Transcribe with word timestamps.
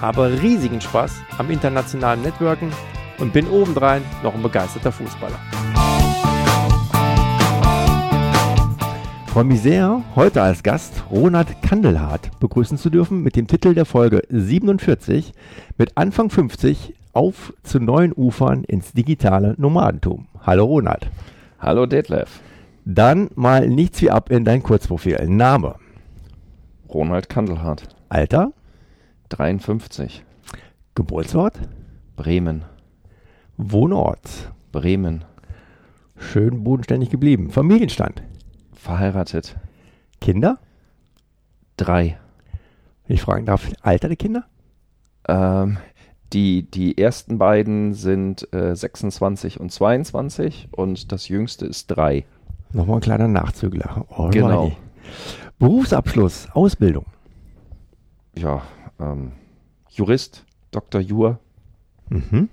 habe 0.00 0.40
riesigen 0.42 0.80
Spaß 0.80 1.22
am 1.38 1.50
internationalen 1.50 2.22
Networken 2.22 2.70
und 3.18 3.32
bin 3.32 3.48
obendrein 3.48 4.02
noch 4.22 4.34
ein 4.34 4.42
begeisterter 4.42 4.92
Fußballer. 4.92 5.38
freue 9.34 9.42
mich 9.42 9.62
sehr, 9.62 10.00
heute 10.14 10.42
als 10.42 10.62
Gast 10.62 11.02
Ronald 11.10 11.60
Kandelhardt 11.60 12.38
begrüßen 12.38 12.78
zu 12.78 12.88
dürfen 12.88 13.24
mit 13.24 13.34
dem 13.34 13.48
Titel 13.48 13.74
der 13.74 13.84
Folge 13.84 14.22
47 14.30 15.32
mit 15.76 15.96
Anfang 15.96 16.30
50 16.30 16.94
auf 17.12 17.52
zu 17.64 17.80
neuen 17.80 18.12
Ufern 18.12 18.62
ins 18.62 18.92
digitale 18.92 19.56
Nomadentum. 19.58 20.28
Hallo 20.46 20.66
Ronald. 20.66 21.08
Hallo 21.58 21.86
Detlef. 21.86 22.38
Dann 22.84 23.28
mal 23.34 23.68
nichts 23.68 24.00
wie 24.02 24.10
ab 24.12 24.30
in 24.30 24.44
dein 24.44 24.62
Kurzprofil. 24.62 25.18
Name. 25.26 25.74
Ronald 26.88 27.28
Kandelhardt. 27.28 27.88
Alter. 28.08 28.52
53. 29.34 30.22
Geburtsort. 30.94 31.58
Bremen. 32.14 32.64
Wohnort. 33.56 34.52
Bremen. 34.70 35.24
Schön 36.16 36.62
bodenständig 36.62 37.10
geblieben. 37.10 37.50
Familienstand. 37.50 38.22
Verheiratet. 38.72 39.56
Kinder? 40.20 40.58
Drei. 41.76 42.18
Wenn 43.06 43.16
ich 43.16 43.22
fragen 43.22 43.44
darf, 43.44 43.68
Alter 43.82 44.08
der 44.08 44.16
Kinder? 44.16 44.44
Ähm, 45.26 45.78
die, 46.32 46.70
die 46.70 46.96
ersten 46.96 47.38
beiden 47.38 47.94
sind 47.94 48.52
äh, 48.54 48.76
26 48.76 49.58
und 49.58 49.72
22 49.72 50.68
und 50.70 51.10
das 51.10 51.28
jüngste 51.28 51.66
ist 51.66 51.88
drei. 51.88 52.24
Nochmal 52.72 52.98
ein 52.98 53.02
kleiner 53.02 53.28
Nachzügler. 53.28 54.06
Alrighty. 54.10 54.38
Genau. 54.38 54.72
Berufsabschluss, 55.58 56.48
Ausbildung. 56.52 57.06
Ja, 58.36 58.62
ähm, 59.00 59.32
Jurist, 59.90 60.44
Dr. 60.70 61.00
Jur. 61.00 61.38
Mhm. 62.08 62.48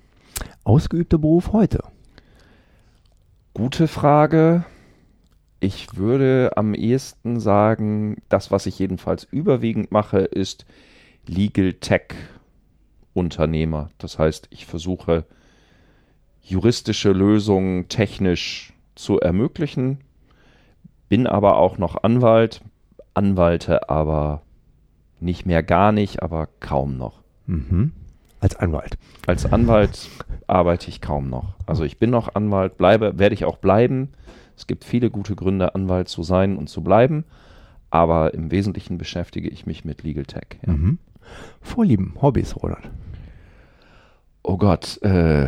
Ausgeübter 0.64 1.18
Beruf 1.18 1.54
heute? 1.54 1.84
Gute 3.54 3.88
Frage. 3.88 4.64
Ich 5.60 5.96
würde 5.96 6.52
am 6.56 6.74
ehesten 6.74 7.40
sagen, 7.40 8.18
das, 8.30 8.50
was 8.50 8.66
ich 8.66 8.80
jedenfalls 8.80 9.26
überwiegend 9.26 9.92
mache, 9.92 10.20
ist 10.20 10.66
Legal 11.28 11.74
Tech 11.74 12.16
Unternehmer. 13.14 13.90
Das 13.98 14.18
heißt, 14.18 14.48
ich 14.50 14.66
versuche 14.66 15.26
juristische 16.42 17.12
Lösungen 17.12 17.88
technisch 17.90 18.74
zu 18.96 19.20
ermöglichen, 19.20 20.00
bin 21.10 21.28
aber 21.28 21.58
auch 21.58 21.78
noch 21.78 22.04
Anwalt, 22.04 22.62
Anwalte 23.14 23.90
aber 23.90 24.42
nicht 25.22 25.46
mehr 25.46 25.64
gar 25.64 25.92
nicht, 25.92 26.22
aber 26.22 26.48
kaum 26.60 26.98
noch. 26.98 27.22
Mhm. 27.46 27.92
Als 28.40 28.56
Anwalt. 28.56 28.98
Als 29.28 29.52
Anwalt 29.52 30.10
arbeite 30.48 30.90
ich 30.90 31.00
kaum 31.00 31.30
noch. 31.30 31.54
Also 31.68 31.84
ich 31.84 32.00
bin 32.00 32.10
noch 32.10 32.34
Anwalt, 32.34 32.78
bleibe, 32.78 33.20
werde 33.20 33.36
ich 33.36 33.46
auch 33.46 33.58
bleiben. 33.58 34.10
Es 34.58 34.68
gibt 34.68 34.84
viele 34.84 35.10
gute 35.10 35.36
Gründe, 35.36 35.76
Anwalt 35.76 36.10
zu 36.10 36.24
sein 36.24 36.58
und 36.58 36.68
zu 36.68 36.84
bleiben, 36.84 37.24
aber 37.90 38.34
im 38.34 38.52
Wesentlichen 38.52 38.98
beschäftige 38.98 39.50
ich 39.50 39.66
mich 39.66 39.86
mit 39.86 40.04
Legal 40.04 40.26
Tech. 40.26 40.60
Ja. 40.66 40.74
Mhm. 40.74 40.98
Vorlieben, 41.62 42.16
Hobbys, 42.22 42.56
Ronald. 42.56 42.90
Oh 44.44 44.58
Gott, 44.58 45.02
äh, 45.04 45.48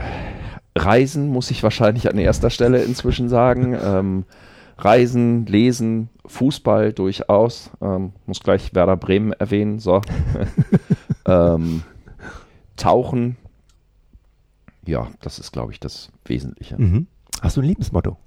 Reisen 0.75 1.29
muss 1.29 1.51
ich 1.51 1.63
wahrscheinlich 1.63 2.09
an 2.09 2.17
erster 2.17 2.50
Stelle 2.50 2.83
inzwischen 2.83 3.28
sagen. 3.28 3.75
Ähm, 3.83 4.25
Reisen, 4.78 5.45
Lesen, 5.45 6.09
Fußball 6.25 6.94
durchaus. 6.94 7.72
Ähm, 7.81 8.13
muss 8.25 8.39
gleich 8.41 8.73
Werder 8.73 8.97
Bremen 8.97 9.34
erwähnen. 9.34 9.79
So. 9.79 10.01
ähm, 11.25 11.84
tauchen. 12.75 13.38
Ja, 14.85 15.07
das 15.22 15.39
ist, 15.39 15.51
glaube 15.51 15.72
ich, 15.72 15.79
das 15.79 16.12
Wesentliche. 16.25 16.81
Mhm. 16.81 17.07
Hast 17.41 17.57
du 17.57 17.62
ein 17.62 17.67
Lebensmotto? 17.67 18.17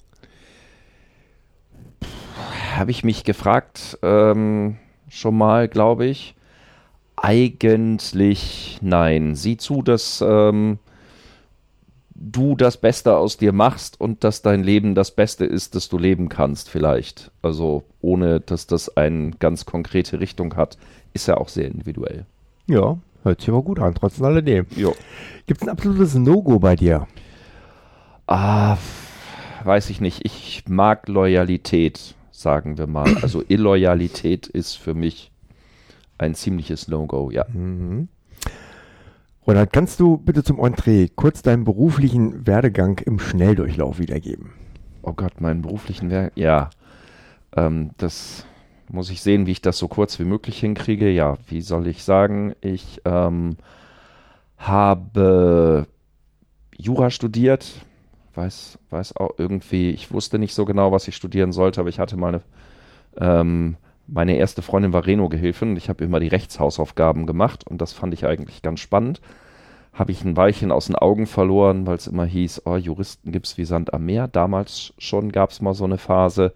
habe 2.77 2.91
ich 2.91 3.05
mich 3.05 3.25
gefragt, 3.25 3.99
ähm, 4.03 4.77
schon 5.09 5.37
mal, 5.37 5.69
glaube 5.69 6.07
ich. 6.07 6.35
Eigentlich 7.17 8.79
nein. 8.83 9.35
Sieh 9.35 9.57
zu, 9.57 9.83
dass 9.83 10.23
ähm, 10.27 10.79
du 12.19 12.57
das 12.57 12.77
Beste 12.77 13.17
aus 13.17 13.37
dir 13.37 13.53
machst 13.53 14.01
und 14.01 14.25
dass 14.25 14.43
dein 14.43 14.63
Leben 14.63 14.95
das 14.95 15.11
Beste 15.11 15.45
ist, 15.45 15.75
das 15.75 15.89
du 15.89 15.99
leben 15.99 16.29
kannst, 16.29 16.69
vielleicht. 16.69 17.31
Also 17.43 17.85
ohne, 18.01 18.41
dass 18.41 18.67
das 18.67 18.97
eine 18.97 19.33
ganz 19.33 19.67
konkrete 19.67 20.21
Richtung 20.21 20.57
hat, 20.57 20.79
ist 21.13 21.29
ja 21.29 21.37
auch 21.37 21.49
sehr 21.49 21.67
individuell. 21.67 22.27
Ja, 22.67 22.99
hört 23.23 23.41
sich 23.41 23.51
aber 23.51 23.63
gut 23.63 23.79
an, 23.81 23.95
trotz 23.95 24.21
alledem. 24.21 24.67
Gibt 25.47 25.63
es 25.63 25.69
ein 25.69 25.73
absolutes 25.73 26.15
No-Go 26.15 26.59
bei 26.59 26.77
dir? 26.77 27.07
Ah, 28.27 28.77
weiß 29.65 29.91
ich 29.91 30.01
nicht. 30.01 30.25
Ich 30.25 30.65
mag 30.69 31.09
Loyalität 31.09 32.17
sagen 32.37 32.79
wir 32.79 32.87
mal. 32.87 33.17
Also 33.23 33.43
Illoyalität 33.49 34.47
ist 34.47 34.75
für 34.75 34.95
mich 34.95 35.33
ein 36.19 36.35
ziemliches 36.35 36.89
No-Go, 36.89 37.31
ja. 37.31 37.45
Mhm. 37.53 38.09
Ronald, 39.47 39.73
kannst 39.73 40.01
du 40.01 40.17
bitte 40.17 40.43
zum 40.43 40.59
Entree 40.59 41.07
kurz 41.15 41.41
deinen 41.41 41.63
beruflichen 41.63 42.49
Werdegang 42.49 42.99
im 42.99 43.21
Schnelldurchlauf 43.21 44.01
wiedergeben? 44.01 44.55
Oh 45.03 45.13
Gott, 45.13 45.41
meinen 45.41 45.63
beruflichen 45.63 46.11
Werdegang, 46.11 46.33
ja. 46.35 46.71
Ähm, 47.57 47.91
das 47.97 48.45
muss 48.91 49.09
ich 49.09 49.23
sehen, 49.23 49.47
wie 49.47 49.53
ich 49.53 49.63
das 49.63 49.79
so 49.79 49.87
kurz 49.87 50.19
wie 50.19 50.25
möglich 50.25 50.59
hinkriege. 50.59 51.09
Ja, 51.11 51.39
wie 51.47 51.61
soll 51.61 51.87
ich 51.87 52.03
sagen? 52.03 52.57
Ich 52.61 53.03
ähm, 53.05 53.57
habe 54.59 55.87
Jura 56.77 57.11
studiert, 57.11 57.87
weiß, 58.35 58.81
weiß 58.91 59.17
auch 59.17 59.31
irgendwie, 59.39 59.91
ich 59.91 60.13
wusste 60.13 60.41
nicht 60.41 60.55
so 60.55 60.65
genau, 60.65 60.91
was 60.91 61.07
ich 61.07 61.15
studieren 61.15 61.53
sollte, 61.53 61.81
aber 61.81 61.89
ich 61.89 62.01
hatte 62.01 62.17
mal 62.17 62.35
eine, 62.35 62.43
ähm, 63.17 63.77
meine 64.09 64.37
erste 64.37 64.63
Freundin 64.63 64.93
war 64.93 65.07
Reno-Gehilfin 65.07 65.71
und 65.71 65.77
ich 65.77 65.89
habe 65.89 66.05
immer 66.05 66.21
die 66.21 66.29
Rechtshausaufgaben 66.29 67.27
gemacht 67.27 67.67
und 67.67 67.81
das 67.81 67.93
fand 67.93 68.15
ich 68.15 68.27
eigentlich 68.27 68.63
ganz 68.63 68.81
spannend. 68.81 69.21
Habe 69.93 70.13
ich 70.13 70.25
ein 70.25 70.37
Weilchen 70.37 70.73
aus 70.73 70.87
den 70.87 70.97
Augen 70.97 71.27
verloren, 71.27 71.87
weil 71.87 71.97
es 71.97 72.07
immer 72.07 72.27
hieß, 72.27 72.63
oh, 72.67 72.77
Juristen 72.77 73.33
gibt 73.33 73.47
es 73.47 73.57
wie 73.57 73.65
Sand 73.65 73.95
am 73.95 74.05
Meer. 74.05 74.29
Damals 74.29 74.93
schon 74.99 75.33
gab 75.33 75.51
es 75.51 75.63
mal 75.63 75.75
so 75.75 75.85
eine 75.85 75.99
Phase 75.99 76.53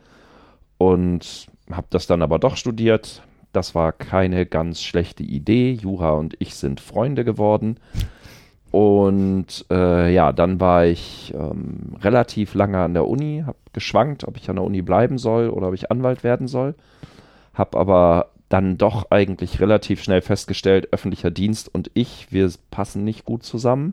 und 0.79 1.47
habe 1.71 1.87
das 1.91 2.07
dann 2.07 2.23
aber 2.23 2.39
doch 2.39 2.57
studiert. 2.57 3.23
Das 3.53 3.75
war 3.75 3.93
keine 3.93 4.47
ganz 4.47 4.83
schlechte 4.83 5.23
Idee. 5.23 5.73
Jura 5.73 6.13
und 6.13 6.37
ich 6.39 6.55
sind 6.55 6.81
Freunde 6.81 7.25
geworden. 7.25 7.79
Und 8.71 9.67
äh, 9.71 10.13
ja, 10.13 10.33
dann 10.33 10.61
war 10.61 10.87
ich 10.87 11.35
ähm, 11.35 11.97
relativ 12.01 12.55
lange 12.55 12.79
an 12.79 12.95
der 12.95 13.09
Uni, 13.09 13.43
habe 13.45 13.59
geschwankt, 13.73 14.29
ob 14.29 14.37
ich 14.37 14.49
an 14.49 14.57
der 14.57 14.65
Uni 14.65 14.83
bleiben 14.83 15.19
soll 15.19 15.49
oder 15.49 15.69
ob 15.69 15.75
ich 15.75 15.91
Anwalt 15.91 16.23
werden 16.23 16.47
soll. 16.47 16.75
Habe 17.61 17.77
aber 17.79 18.31
dann 18.49 18.79
doch 18.79 19.11
eigentlich 19.11 19.61
relativ 19.61 20.03
schnell 20.03 20.23
festgestellt, 20.23 20.95
öffentlicher 20.95 21.31
Dienst 21.31 21.69
und 21.73 21.91
ich, 21.93 22.29
wir 22.31 22.51
passen 22.71 23.05
nicht 23.05 23.27
gut 23.27 23.43
zusammen. 23.43 23.93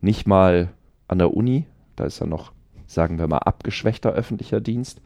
Nicht 0.00 0.26
mal 0.26 0.70
an 1.06 1.18
der 1.18 1.36
Uni, 1.36 1.66
da 1.96 2.04
ist 2.04 2.20
ja 2.20 2.26
noch, 2.26 2.52
sagen 2.86 3.18
wir 3.18 3.28
mal, 3.28 3.40
abgeschwächter 3.40 4.12
öffentlicher 4.12 4.62
Dienst. 4.62 5.02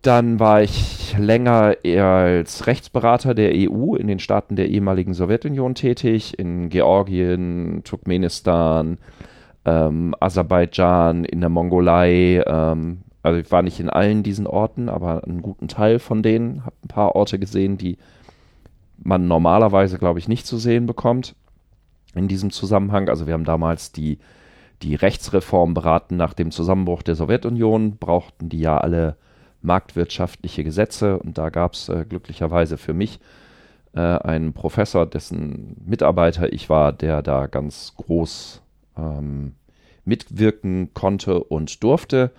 Dann 0.00 0.40
war 0.40 0.62
ich 0.62 1.14
länger 1.18 1.76
als 1.84 2.66
Rechtsberater 2.66 3.34
der 3.34 3.52
EU 3.54 3.96
in 3.96 4.06
den 4.06 4.18
Staaten 4.18 4.56
der 4.56 4.70
ehemaligen 4.70 5.12
Sowjetunion 5.12 5.74
tätig, 5.74 6.38
in 6.38 6.70
Georgien, 6.70 7.82
Turkmenistan, 7.84 8.96
ähm, 9.66 10.14
Aserbaidschan, 10.18 11.26
in 11.26 11.40
der 11.40 11.50
Mongolei. 11.50 12.42
Ähm, 12.46 13.02
also 13.22 13.38
ich 13.38 13.50
war 13.50 13.62
nicht 13.62 13.80
in 13.80 13.90
allen 13.90 14.22
diesen 14.22 14.46
Orten, 14.46 14.88
aber 14.88 15.24
einen 15.24 15.42
guten 15.42 15.68
Teil 15.68 15.98
von 15.98 16.22
denen. 16.22 16.64
Habe 16.64 16.76
ein 16.84 16.88
paar 16.88 17.14
Orte 17.14 17.38
gesehen, 17.38 17.76
die 17.76 17.98
man 19.02 19.28
normalerweise, 19.28 19.98
glaube 19.98 20.18
ich, 20.18 20.28
nicht 20.28 20.46
zu 20.46 20.58
sehen 20.58 20.86
bekommt 20.86 21.34
in 22.14 22.28
diesem 22.28 22.50
Zusammenhang. 22.50 23.08
Also 23.08 23.26
wir 23.26 23.34
haben 23.34 23.44
damals 23.44 23.92
die, 23.92 24.18
die 24.82 24.94
Rechtsreform 24.94 25.74
beraten 25.74 26.16
nach 26.16 26.34
dem 26.34 26.50
Zusammenbruch 26.50 27.02
der 27.02 27.14
Sowjetunion, 27.14 27.96
brauchten 27.96 28.48
die 28.48 28.60
ja 28.60 28.78
alle 28.78 29.16
marktwirtschaftliche 29.62 30.64
Gesetze 30.64 31.18
und 31.18 31.36
da 31.36 31.50
gab 31.50 31.74
es 31.74 31.90
äh, 31.90 32.06
glücklicherweise 32.08 32.78
für 32.78 32.94
mich 32.94 33.20
äh, 33.94 34.00
einen 34.00 34.54
Professor, 34.54 35.04
dessen 35.04 35.76
Mitarbeiter 35.84 36.50
ich 36.52 36.70
war, 36.70 36.92
der 36.92 37.20
da 37.20 37.46
ganz 37.46 37.94
groß 37.96 38.62
ähm, 38.96 39.54
mitwirken 40.04 40.94
konnte 40.94 41.44
und 41.44 41.82
durfte, 41.82 42.30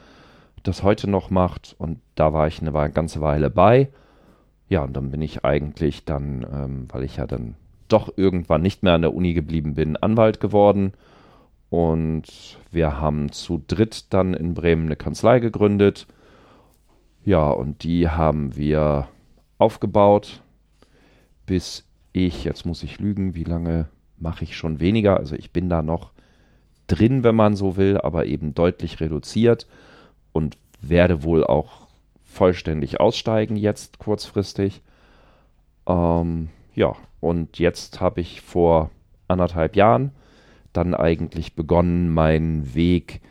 das 0.63 0.83
heute 0.83 1.09
noch 1.09 1.29
macht. 1.29 1.75
Und 1.77 1.99
da 2.15 2.33
war 2.33 2.47
ich 2.47 2.61
eine 2.61 2.71
ganze 2.91 3.21
Weile 3.21 3.49
bei. 3.49 3.89
Ja, 4.69 4.83
und 4.83 4.93
dann 4.93 5.11
bin 5.11 5.21
ich 5.21 5.43
eigentlich 5.43 6.05
dann, 6.05 6.45
ähm, 6.51 6.87
weil 6.89 7.03
ich 7.03 7.17
ja 7.17 7.27
dann 7.27 7.55
doch 7.87 8.13
irgendwann 8.15 8.61
nicht 8.61 8.83
mehr 8.83 8.93
an 8.93 9.01
der 9.01 9.13
Uni 9.13 9.33
geblieben 9.33 9.73
bin, 9.73 9.97
Anwalt 9.97 10.39
geworden. 10.39 10.93
Und 11.69 12.57
wir 12.71 12.99
haben 12.99 13.31
zu 13.31 13.63
dritt 13.67 14.13
dann 14.13 14.33
in 14.33 14.53
Bremen 14.53 14.85
eine 14.85 14.95
Kanzlei 14.95 15.39
gegründet. 15.39 16.07
Ja, 17.23 17.49
und 17.49 17.83
die 17.83 18.09
haben 18.09 18.55
wir 18.55 19.07
aufgebaut, 19.57 20.41
bis 21.45 21.85
ich, 22.13 22.43
jetzt 22.43 22.65
muss 22.65 22.83
ich 22.83 22.99
lügen, 22.99 23.35
wie 23.35 23.43
lange 23.43 23.87
mache 24.17 24.43
ich 24.43 24.55
schon 24.55 24.79
weniger? 24.79 25.17
Also 25.17 25.35
ich 25.35 25.51
bin 25.51 25.69
da 25.69 25.81
noch 25.81 26.11
drin, 26.87 27.23
wenn 27.23 27.35
man 27.35 27.55
so 27.55 27.77
will, 27.77 27.97
aber 27.97 28.25
eben 28.25 28.53
deutlich 28.53 28.99
reduziert 28.99 29.67
und 30.33 30.57
werde 30.81 31.24
wohl 31.24 31.44
auch 31.44 31.88
vollständig 32.24 33.00
aussteigen 33.00 33.56
jetzt 33.56 34.00
kurzfristig. 34.00 34.81
Ähm, 35.88 36.50
ja, 36.74 36.95
und 37.19 37.60
jetzt 37.60 38.00
habe 38.00 38.22
ich 38.22 38.42
vor 38.42 38.89
anderthalb 39.28 39.75
Jahren 39.75 40.12
dann 40.74 40.95
eigentlich 40.95 41.56
begonnen, 41.56 42.10
meinen 42.10 42.74
Weg 42.74 43.22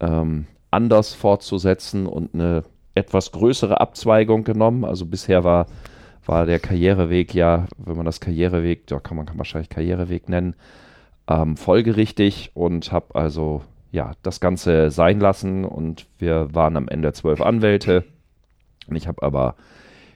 ähm, 0.00 0.46
anders 0.70 1.14
fortzusetzen 1.14 2.06
und 2.06 2.34
eine 2.34 2.64
etwas 2.94 3.32
größere 3.32 3.80
Abzweigung 3.80 4.44
genommen. 4.44 4.84
Also 4.84 5.06
bisher 5.06 5.44
war, 5.44 5.66
war 6.24 6.46
der 6.46 6.58
Karriereweg 6.58 7.34
ja, 7.34 7.66
wenn 7.76 7.96
man 7.96 8.06
das 8.06 8.20
Karriereweg, 8.20 8.90
ja, 8.90 9.00
kann 9.00 9.16
man 9.16 9.26
kann 9.26 9.38
wahrscheinlich 9.38 9.68
Karriereweg 9.68 10.28
nennen, 10.28 10.54
ähm, 11.28 11.56
folgerichtig 11.56 12.50
und 12.54 12.92
habe 12.92 13.14
also 13.14 13.62
ja 13.90 14.12
das 14.22 14.40
Ganze 14.40 14.90
sein 14.90 15.20
lassen 15.20 15.64
und 15.64 16.06
wir 16.18 16.54
waren 16.54 16.76
am 16.76 16.88
Ende 16.88 17.12
zwölf 17.12 17.40
Anwälte. 17.40 18.04
Und 18.88 18.96
ich 18.96 19.08
habe 19.08 19.22
aber 19.22 19.56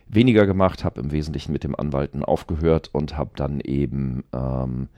weniger 0.06 0.46
gemacht, 0.46 0.84
habe 0.84 1.00
im 1.00 1.12
Wesentlichen 1.12 1.52
mit 1.52 1.64
dem 1.64 1.74
Anwalten 1.74 2.24
aufgehört 2.24 2.90
und 2.92 3.16
habe 3.16 3.30
dann 3.36 3.60
eben 3.60 4.24
ähm, 4.32 4.88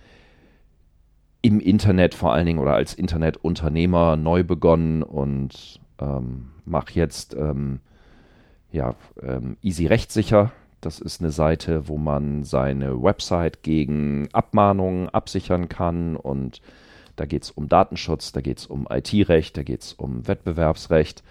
im 1.43 1.61
Internet 1.61 2.14
vor 2.14 2.32
allen 2.32 2.46
Dingen 2.46 2.58
oder 2.58 2.75
als 2.75 2.94
Internetunternehmer 2.94 4.17
neu 4.17 4.43
begonnen 4.43 5.02
und 5.02 5.81
ähm, 6.00 6.49
mache 6.64 6.94
jetzt 6.94 7.34
ähm, 7.34 7.81
ja, 8.73 8.94
ähm, 9.23 9.56
Easy 9.62 9.87
Rechtssicher. 9.87 10.52
Das 10.81 10.99
ist 10.99 11.20
eine 11.20 11.31
Seite, 11.31 11.88
wo 11.88 11.99
man 11.99 12.44
seine 12.44 13.02
Website 13.02 13.62
gegen 13.62 14.28
Abmahnungen 14.32 15.08
absichern 15.08 15.69
kann 15.69 16.17
und 16.17 16.61
da 17.16 17.26
geht 17.26 17.44
es 17.44 17.50
um 17.50 17.68
Datenschutz, 17.68 18.32
da 18.32 18.40
geht 18.40 18.58
es 18.58 18.66
um 18.66 18.86
IT-Recht, 18.90 19.56
da 19.56 19.62
geht 19.62 19.82
es 19.82 19.92
um 19.92 20.26
Wettbewerbsrecht. 20.28 21.22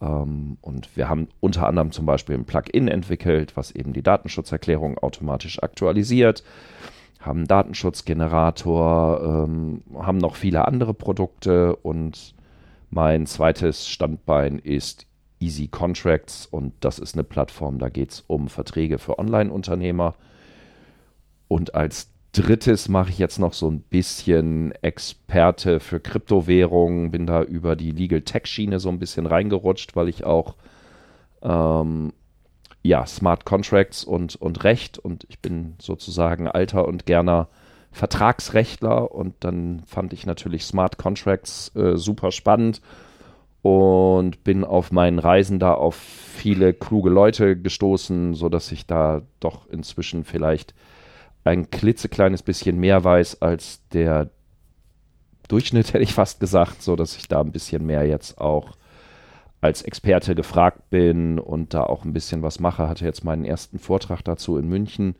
Ähm, 0.00 0.58
und 0.60 0.96
wir 0.96 1.08
haben 1.08 1.28
unter 1.40 1.66
anderem 1.66 1.92
zum 1.92 2.06
Beispiel 2.06 2.36
ein 2.36 2.44
Plugin 2.44 2.88
entwickelt, 2.88 3.56
was 3.56 3.70
eben 3.70 3.92
die 3.92 4.02
Datenschutzerklärung 4.02 4.98
automatisch 4.98 5.62
aktualisiert, 5.62 6.44
haben 7.20 7.40
einen 7.40 7.48
Datenschutzgenerator, 7.48 9.44
ähm, 9.46 9.82
haben 9.94 10.18
noch 10.18 10.36
viele 10.36 10.66
andere 10.66 10.94
Produkte 10.94 11.74
und 11.76 12.34
mein 12.90 13.26
zweites 13.26 13.88
Standbein 13.88 14.58
ist 14.58 15.06
Easy 15.40 15.68
Contracts 15.68 16.46
und 16.46 16.72
das 16.80 16.98
ist 16.98 17.14
eine 17.14 17.24
Plattform, 17.24 17.78
da 17.78 17.88
geht 17.88 18.12
es 18.12 18.24
um 18.26 18.48
Verträge 18.48 18.98
für 18.98 19.18
Online-Unternehmer. 19.18 20.14
Und 21.48 21.74
als 21.74 22.10
drittes 22.32 22.88
mache 22.88 23.10
ich 23.10 23.18
jetzt 23.18 23.38
noch 23.38 23.52
so 23.52 23.70
ein 23.70 23.80
bisschen 23.80 24.72
Experte 24.82 25.80
für 25.80 26.00
Kryptowährungen, 26.00 27.10
bin 27.10 27.26
da 27.26 27.42
über 27.42 27.76
die 27.76 27.90
Legal 27.90 28.22
Tech 28.22 28.46
Schiene 28.46 28.80
so 28.80 28.88
ein 28.88 28.98
bisschen 28.98 29.26
reingerutscht, 29.26 29.96
weil 29.96 30.08
ich 30.08 30.24
auch 30.24 30.56
ähm, 31.42 32.12
ja, 32.82 33.06
Smart 33.06 33.44
Contracts 33.44 34.04
und, 34.04 34.36
und 34.36 34.64
Recht 34.64 34.98
und 34.98 35.26
ich 35.28 35.40
bin 35.40 35.74
sozusagen 35.80 36.48
alter 36.48 36.86
und 36.86 37.06
gerner 37.06 37.48
Vertragsrechtler 37.90 39.12
und 39.12 39.34
dann 39.40 39.82
fand 39.86 40.12
ich 40.12 40.26
natürlich 40.26 40.64
Smart 40.64 40.98
Contracts 40.98 41.74
äh, 41.74 41.96
super 41.96 42.32
spannend 42.32 42.80
und 43.62 44.44
bin 44.44 44.64
auf 44.64 44.92
meinen 44.92 45.18
Reisen 45.18 45.58
da 45.58 45.74
auf 45.74 45.96
viele 45.96 46.74
kluge 46.74 47.10
Leute 47.10 47.58
gestoßen, 47.58 48.34
sodass 48.34 48.70
ich 48.72 48.86
da 48.86 49.22
doch 49.40 49.68
inzwischen 49.68 50.24
vielleicht 50.24 50.74
ein 51.48 51.70
klitzekleines 51.70 52.42
bisschen 52.42 52.78
mehr 52.78 53.02
weiß 53.04 53.40
als 53.40 53.80
der 53.88 54.30
Durchschnitt, 55.48 55.88
hätte 55.94 56.04
ich 56.04 56.14
fast 56.14 56.40
gesagt, 56.40 56.82
so 56.82 56.94
dass 56.94 57.16
ich 57.16 57.26
da 57.26 57.40
ein 57.40 57.52
bisschen 57.52 57.86
mehr 57.86 58.06
jetzt 58.06 58.38
auch 58.38 58.76
als 59.60 59.82
Experte 59.82 60.34
gefragt 60.34 60.90
bin 60.90 61.38
und 61.38 61.74
da 61.74 61.82
auch 61.82 62.04
ein 62.04 62.12
bisschen 62.12 62.42
was 62.42 62.60
mache. 62.60 62.88
Hatte 62.88 63.04
jetzt 63.04 63.24
meinen 63.24 63.44
ersten 63.44 63.78
Vortrag 63.78 64.22
dazu 64.22 64.56
in 64.56 64.68
München. 64.68 65.16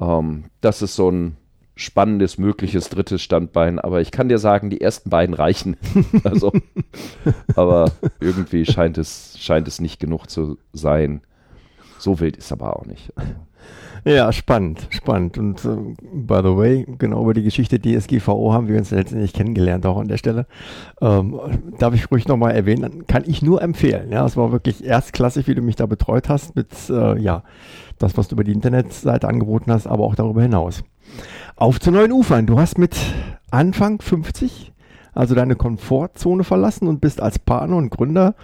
Ähm, 0.00 0.44
das 0.60 0.82
ist 0.82 0.96
so 0.96 1.10
ein 1.10 1.36
spannendes, 1.76 2.36
mögliches 2.36 2.88
drittes 2.88 3.22
Standbein, 3.22 3.78
aber 3.78 4.00
ich 4.00 4.10
kann 4.10 4.28
dir 4.28 4.38
sagen, 4.38 4.70
die 4.70 4.80
ersten 4.80 5.08
beiden 5.08 5.34
reichen. 5.34 5.76
also, 6.24 6.52
aber 7.56 7.90
irgendwie 8.20 8.66
scheint 8.66 8.98
es, 8.98 9.38
scheint 9.38 9.66
es 9.66 9.80
nicht 9.80 9.98
genug 9.98 10.28
zu 10.28 10.58
sein. 10.72 11.22
So 11.98 12.20
wild 12.20 12.36
ist 12.36 12.52
aber 12.52 12.76
auch 12.76 12.86
nicht. 12.86 13.12
Ja, 14.04 14.32
spannend, 14.32 14.86
spannend. 14.90 15.38
Und 15.38 15.64
äh, 15.64 15.76
by 16.12 16.40
the 16.42 16.56
way, 16.56 16.86
genau 16.98 17.22
über 17.22 17.32
die 17.32 17.42
Geschichte 17.42 17.80
DSGVO 17.80 18.52
haben 18.52 18.68
wir 18.68 18.76
uns 18.76 18.90
letztendlich 18.90 19.32
kennengelernt, 19.32 19.86
auch 19.86 19.98
an 19.98 20.08
der 20.08 20.18
Stelle. 20.18 20.46
Ähm, 21.00 21.40
darf 21.78 21.94
ich 21.94 22.10
ruhig 22.10 22.28
nochmal 22.28 22.54
erwähnen, 22.54 23.06
kann 23.06 23.24
ich 23.26 23.40
nur 23.40 23.62
empfehlen. 23.62 24.12
Ja, 24.12 24.26
es 24.26 24.36
war 24.36 24.52
wirklich 24.52 24.84
erstklassig, 24.84 25.46
wie 25.46 25.54
du 25.54 25.62
mich 25.62 25.76
da 25.76 25.86
betreut 25.86 26.28
hast 26.28 26.54
mit, 26.54 26.68
äh, 26.90 27.18
ja, 27.18 27.44
das, 27.98 28.16
was 28.18 28.28
du 28.28 28.34
über 28.34 28.44
die 28.44 28.52
Internetseite 28.52 29.26
angeboten 29.26 29.72
hast, 29.72 29.86
aber 29.86 30.04
auch 30.04 30.14
darüber 30.14 30.42
hinaus. 30.42 30.84
Auf 31.56 31.80
zu 31.80 31.90
neuen 31.90 32.12
Ufern. 32.12 32.46
Du 32.46 32.58
hast 32.58 32.76
mit 32.76 32.96
Anfang 33.50 34.02
50 34.02 34.72
also 35.14 35.34
deine 35.34 35.56
Komfortzone 35.56 36.44
verlassen 36.44 36.88
und 36.88 37.00
bist 37.00 37.20
als 37.20 37.38
Partner 37.38 37.76
und 37.76 37.90
Gründer 37.90 38.34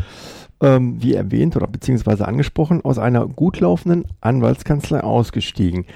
ähm, 0.61 1.03
wie 1.03 1.15
erwähnt 1.15 1.57
oder 1.57 1.67
beziehungsweise 1.67 2.27
angesprochen, 2.27 2.85
aus 2.85 2.99
einer 2.99 3.27
gut 3.27 3.61
laufenden 3.61 4.05
Anwaltskanzlei 4.21 5.01
ausgestiegen. 5.03 5.87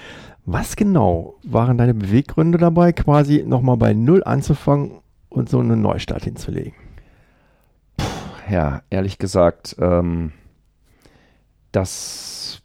Was 0.47 0.77
genau 0.77 1.37
waren 1.43 1.79
deine 1.79 1.95
Beweggründe 1.95 2.59
dabei, 2.59 2.93
quasi 2.93 3.45
nochmal 3.47 3.77
bei 3.77 3.95
Null 3.95 4.23
anzufangen 4.25 5.01
und 5.29 5.49
so 5.49 5.61
einen 5.61 5.81
Neustart 5.81 6.25
hinzulegen? 6.25 6.75
Puh, 7.97 8.05
ja, 8.51 8.83
ehrlich 8.91 9.19
gesagt, 9.19 9.77
ähm, 9.79 10.33
das, 11.73 12.63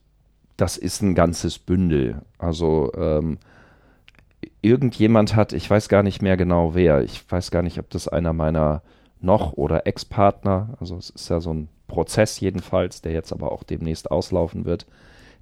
das 0.57 0.77
ist 0.77 1.01
ein 1.01 1.15
ganzes 1.15 1.57
Bündel. 1.57 2.21
Also 2.37 2.91
ähm, 2.95 3.37
irgendjemand 4.61 5.35
hat, 5.35 5.53
ich 5.53 5.69
weiß 5.69 5.89
gar 5.89 6.03
nicht 6.03 6.21
mehr 6.21 6.37
genau 6.37 6.75
wer, 6.75 7.01
ich 7.01 7.29
weiß 7.29 7.49
gar 7.49 7.61
nicht, 7.61 7.79
ob 7.79 7.89
das 7.89 8.07
einer 8.07 8.33
meiner 8.33 8.81
noch 9.21 9.53
oder 9.53 9.87
Ex-Partner, 9.87 10.77
also 10.79 10.97
es 10.97 11.09
ist 11.09 11.29
ja 11.29 11.39
so 11.39 11.53
ein 11.53 11.69
Prozess 11.89 12.39
jedenfalls, 12.39 13.01
der 13.01 13.11
jetzt 13.11 13.33
aber 13.33 13.51
auch 13.51 13.63
demnächst 13.63 14.09
auslaufen 14.09 14.63
wird, 14.63 14.85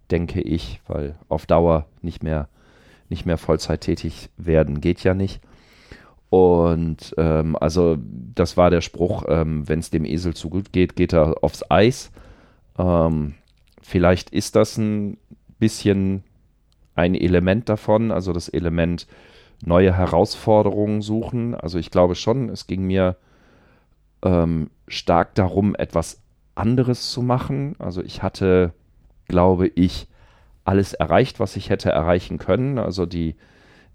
denke 0.10 0.42
ich, 0.42 0.82
weil 0.88 1.16
auf 1.30 1.46
Dauer 1.46 1.86
nicht 2.01 2.24
mehr, 2.24 2.50
nicht 3.10 3.27
mehr 3.27 3.38
Vollzeit 3.38 3.82
tätig 3.82 4.30
werden 4.38 4.82
geht 4.82 5.04
ja 5.04 5.13
nicht. 5.13 5.42
Und 6.30 7.13
ähm, 7.18 7.56
also 7.56 7.98
das 8.36 8.58
war 8.58 8.70
der 8.70 8.82
Spruch, 8.82 9.24
ähm, 9.27 9.68
wenn 9.68 9.80
es 9.80 9.92
dem 9.92 10.04
Esel 10.04 10.34
zu 10.34 10.50
gut 10.50 10.74
geht, 10.74 10.96
geht 10.96 11.13
er 11.13 11.44
aufs 11.44 11.70
Eis. 11.70 12.12
Ähm, 12.77 13.36
vielleicht 13.82 14.32
ist 14.32 14.56
das 14.56 14.77
ein 14.77 15.18
bisschen 15.60 16.24
ein 16.96 17.16
Element 17.16 17.70
davon, 17.70 18.12
also 18.12 18.34
das 18.34 18.50
Element 18.50 19.08
neue 19.63 19.96
Herausforderungen 19.96 21.01
suchen. 21.01 21.56
Also 21.56 21.77
ich 21.77 21.92
glaube 21.92 22.16
schon, 22.16 22.50
es 22.50 22.68
ging 22.68 22.84
mir 22.84 23.16
ähm, 24.24 24.70
stark 24.88 25.36
darum, 25.36 25.75
etwas 25.75 26.22
anderes 26.58 27.12
zu 27.12 27.22
machen. 27.22 27.76
Also 27.80 28.02
ich 28.02 28.24
hatte, 28.24 28.74
glaube 29.28 29.68
ich, 29.68 30.08
alles 30.66 30.94
erreicht, 30.94 31.40
was 31.40 31.56
ich 31.56 31.70
hätte 31.70 31.90
erreichen 31.90 32.38
können. 32.38 32.78
Also 32.78 33.06
die, 33.06 33.36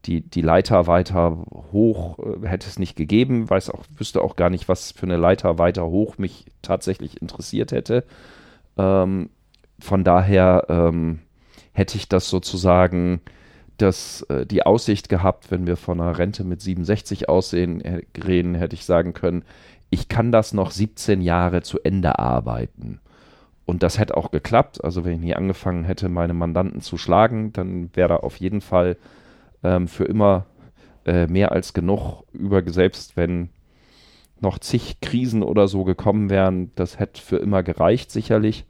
die, 0.07 0.21
die 0.23 0.41
Leiter 0.41 0.87
weiter 0.87 1.45
hoch 1.73 2.19
äh, 2.19 2.47
hätte 2.47 2.67
es 2.69 2.79
nicht 2.79 2.97
gegeben. 2.97 3.51
Weiß 3.51 3.71
auch, 3.71 3.85
wüsste 3.97 4.23
auch 4.23 4.37
gar 4.37 4.51
nicht, 4.51 4.69
was 4.69 4.93
für 4.93 5.07
eine 5.07 5.17
Leiter 5.17 5.59
weiter 5.59 5.87
hoch 5.87 6.19
mich 6.19 6.47
tatsächlich 6.63 7.21
interessiert 7.21 7.73
hätte. 7.73 8.05
Ähm, 8.79 9.31
von 9.79 10.05
daher 10.05 10.67
ähm, 10.69 11.21
hätte 11.73 11.97
ich 11.97 12.09
das 12.09 12.29
sozusagen 12.29 13.21
das, 13.79 14.23
äh, 14.29 14.47
die 14.47 14.65
Aussicht 14.65 15.09
gehabt, 15.09 15.51
wenn 15.51 15.67
wir 15.67 15.77
von 15.77 16.01
einer 16.01 16.19
Rente 16.19 16.45
mit 16.45 16.61
67 16.61 17.29
aussehen, 17.29 17.81
äh, 17.81 18.03
reden, 18.25 18.55
hätte 18.55 18.75
ich 18.75 18.85
sagen 18.85 19.13
können, 19.13 19.45
ich 19.93 20.09
kann 20.09 20.33
das 20.33 20.55
noch 20.55 20.71
17 20.71 21.21
Jahre 21.21 21.61
zu 21.63 21.79
Ende 21.85 22.19
arbeiten. 22.19 22.99
und 23.65 23.83
das 23.85 23.99
hätte 23.99 24.17
auch 24.17 24.33
geklappt. 24.33 24.83
Also 24.83 25.05
wenn 25.05 25.15
ich 25.15 25.21
nie 25.21 25.35
angefangen 25.35 25.85
hätte, 25.85 26.09
meine 26.09 26.35
Mandanten 26.35 26.81
zu 26.81 26.97
schlagen, 26.97 27.53
dann 27.53 27.91
wäre 27.95 28.09
da 28.09 28.17
auf 28.17 28.37
jeden 28.39 28.61
Fall 28.61 28.97
ähm, 29.63 29.87
für 29.87 30.05
immer 30.05 30.47
äh, 31.05 31.27
mehr 31.27 31.53
als 31.53 31.73
genug 31.73 32.25
über, 32.33 32.63
selbst 32.71 33.17
wenn 33.17 33.51
noch 34.41 34.59
zig 34.59 35.01
Krisen 35.01 35.43
oder 35.43 35.69
so 35.69 35.85
gekommen 35.85 36.29
wären, 36.31 36.73
das 36.75 36.99
hätte 36.99 37.21
für 37.23 37.37
immer 37.37 37.63
gereicht, 37.63 38.11
sicherlich. 38.11 38.65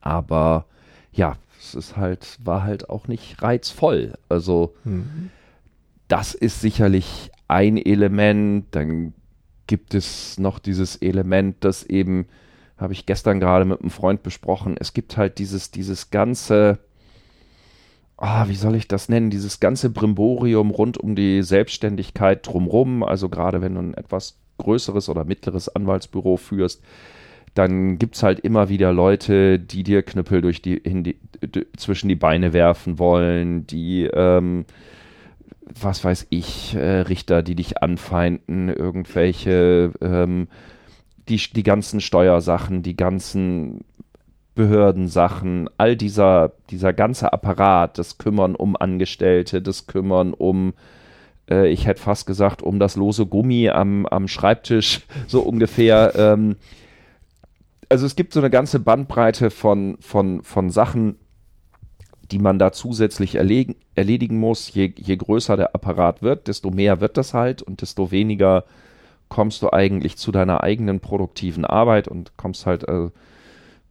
Aber 0.00 0.66
ja, 1.12 1.36
es 1.58 1.74
ist 1.74 1.96
halt, 1.96 2.38
war 2.42 2.62
halt 2.62 2.88
auch 2.88 3.08
nicht 3.08 3.42
reizvoll. 3.42 4.14
Also 4.28 4.74
mhm. 4.84 5.30
das 6.08 6.34
ist 6.34 6.60
sicherlich 6.60 7.30
ein 7.48 7.76
Element. 7.76 8.66
Dann 8.70 9.12
gibt 9.66 9.94
es 9.94 10.38
noch 10.38 10.58
dieses 10.58 10.96
Element, 10.96 11.56
das 11.60 11.84
eben, 11.84 12.26
habe 12.76 12.92
ich 12.92 13.06
gestern 13.06 13.40
gerade 13.40 13.64
mit 13.64 13.80
einem 13.80 13.90
Freund 13.90 14.22
besprochen, 14.22 14.76
es 14.78 14.92
gibt 14.92 15.16
halt 15.16 15.38
dieses, 15.38 15.70
dieses 15.70 16.10
ganze, 16.10 16.78
ah, 18.16 18.48
wie 18.48 18.56
soll 18.56 18.74
ich 18.74 18.88
das 18.88 19.08
nennen, 19.08 19.30
dieses 19.30 19.60
ganze 19.60 19.90
Brimborium 19.90 20.70
rund 20.70 20.98
um 20.98 21.14
die 21.14 21.42
Selbstständigkeit 21.42 22.46
drumrum, 22.46 23.02
also 23.02 23.28
gerade 23.28 23.60
wenn 23.60 23.74
du 23.74 23.80
ein 23.80 23.94
etwas 23.94 24.38
größeres 24.58 25.08
oder 25.08 25.24
mittleres 25.24 25.68
Anwaltsbüro 25.68 26.36
führst, 26.36 26.82
dann 27.54 27.98
gibt 27.98 28.16
es 28.16 28.22
halt 28.22 28.40
immer 28.40 28.68
wieder 28.68 28.92
Leute, 28.92 29.58
die 29.58 29.82
dir 29.82 30.02
Knüppel 30.02 30.40
durch 30.40 30.62
die, 30.62 30.82
die 30.82 31.18
zwischen 31.76 32.08
die 32.08 32.16
Beine 32.16 32.52
werfen 32.52 32.98
wollen, 32.98 33.66
die, 33.66 34.04
ähm, 34.04 34.64
was 35.80 36.04
weiß 36.04 36.26
ich, 36.30 36.74
äh, 36.74 37.00
Richter, 37.00 37.42
die 37.42 37.54
dich 37.54 37.82
anfeinden, 37.82 38.68
irgendwelche, 38.68 39.92
ähm, 40.00 40.48
die, 41.28 41.36
die 41.36 41.62
ganzen 41.62 42.00
Steuersachen, 42.00 42.82
die 42.82 42.96
ganzen 42.96 43.84
Behördensachen, 44.54 45.70
all 45.78 45.96
dieser, 45.96 46.52
dieser 46.70 46.92
ganze 46.92 47.32
Apparat, 47.32 47.98
das 47.98 48.18
Kümmern 48.18 48.54
um 48.54 48.76
Angestellte, 48.76 49.62
das 49.62 49.86
Kümmern 49.86 50.34
um 50.34 50.74
äh, 51.50 51.68
ich 51.68 51.86
hätte 51.86 52.00
fast 52.00 52.26
gesagt, 52.26 52.62
um 52.62 52.78
das 52.78 52.96
lose 52.96 53.26
Gummi 53.26 53.68
am, 53.68 54.06
am 54.06 54.28
Schreibtisch, 54.28 55.02
so 55.26 55.40
ungefähr. 55.42 56.12
Ähm, 56.16 56.56
also 57.88 58.06
es 58.06 58.16
gibt 58.16 58.32
so 58.32 58.40
eine 58.40 58.50
ganze 58.50 58.80
Bandbreite 58.80 59.50
von, 59.50 59.98
von, 60.00 60.42
von 60.42 60.70
Sachen, 60.70 61.16
die 62.32 62.38
man 62.38 62.58
da 62.58 62.72
zusätzlich 62.72 63.34
erlegen, 63.34 63.76
erledigen 63.94 64.38
muss. 64.38 64.72
Je, 64.72 64.92
je 64.96 65.16
größer 65.16 65.56
der 65.56 65.74
Apparat 65.74 66.22
wird, 66.22 66.48
desto 66.48 66.70
mehr 66.70 67.00
wird 67.00 67.18
das 67.18 67.34
halt 67.34 67.60
und 67.60 67.82
desto 67.82 68.10
weniger 68.10 68.64
kommst 69.28 69.62
du 69.62 69.70
eigentlich 69.70 70.16
zu 70.16 70.32
deiner 70.32 70.62
eigenen 70.62 71.00
produktiven 71.00 71.64
Arbeit 71.64 72.08
und 72.08 72.36
kommst 72.38 72.64
halt, 72.64 72.88
äh, 72.88 73.10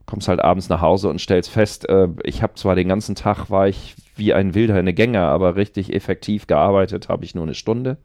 kommst 0.07 0.27
halt 0.27 0.39
abends 0.41 0.69
nach 0.69 0.81
Hause 0.81 1.09
und 1.09 1.21
stellst 1.21 1.51
fest, 1.51 1.87
äh, 1.87 2.07
ich 2.23 2.41
habe 2.41 2.55
zwar 2.55 2.75
den 2.75 2.87
ganzen 2.87 3.15
Tag 3.15 3.49
war 3.49 3.67
ich 3.67 3.95
wie 4.15 4.33
ein 4.33 4.55
Wilder 4.55 4.79
in 4.79 4.93
Gänger, 4.93 5.27
aber 5.27 5.55
richtig 5.55 5.93
effektiv 5.93 6.47
gearbeitet 6.47 7.09
habe 7.09 7.25
ich 7.25 7.35
nur 7.35 7.43
eine 7.43 7.55
Stunde. 7.55 7.97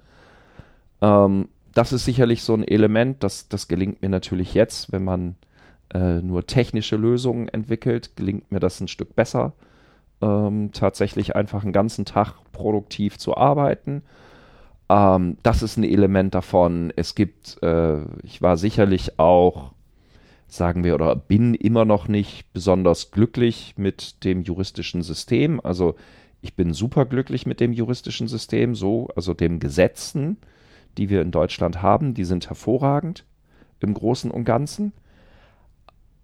Ähm, 1.01 1.49
das 1.73 1.93
ist 1.93 2.05
sicherlich 2.05 2.43
so 2.43 2.55
ein 2.55 2.67
Element, 2.67 3.23
das, 3.23 3.49
das 3.49 3.69
gelingt 3.69 4.03
mir 4.03 4.09
natürlich 4.09 4.55
jetzt, 4.55 4.93
wenn 4.93 5.05
man 5.05 5.37
äh, 5.93 6.21
nur 6.21 6.47
technische 6.47 6.97
Lösungen 6.97 7.49
entwickelt, 7.49 8.17
gelingt 8.17 8.51
mir 8.51 8.61
das 8.61 8.81
ein 8.81 8.89
Stück 8.89 9.15
besser, 9.15 9.53
ähm, 10.23 10.71
tatsächlich 10.73 11.37
einfach 11.37 11.63
einen 11.63 11.73
ganzen 11.73 12.05
Tag 12.05 12.35
produktiv 12.53 13.19
zu 13.19 13.37
arbeiten. 13.37 14.03
Ähm, 14.89 15.39
das 15.43 15.63
ist 15.63 15.77
ein 15.77 15.85
Element 15.85 16.35
davon. 16.35 16.93
Es 16.97 17.15
gibt, 17.15 17.63
äh, 17.63 18.03
ich 18.23 18.43
war 18.43 18.57
sicherlich 18.57 19.19
auch 19.19 19.73
sagen 20.49 20.85
wir, 20.85 20.95
oder 20.95 21.17
bin 21.17 21.55
immer 21.55 21.85
noch 21.85 22.09
nicht 22.09 22.53
besonders 22.53 23.11
glücklich 23.11 23.75
mit 23.77 24.25
dem 24.25 24.43
juristischen 24.43 25.03
System. 25.03 25.61
Also 25.63 25.97
ich 26.41 26.55
bin 26.55 26.73
super 26.73 27.05
glücklich 27.05 27.47
mit 27.47 27.61
dem 27.61 27.73
juristischen 27.73 28.29
System, 28.29 28.75
so, 28.75 29.09
also 29.17 29.35
den 29.35 29.59
Gesetzen, 29.59 30.37
die 30.99 31.11
wir 31.11 31.23
in 31.23 31.31
Deutschland 31.31 31.83
haben, 31.83 32.15
die 32.15 32.25
sind 32.25 32.49
hervorragend 32.49 33.25
im 33.81 33.95
Großen 33.95 34.31
und 34.31 34.45
Ganzen. 34.45 34.93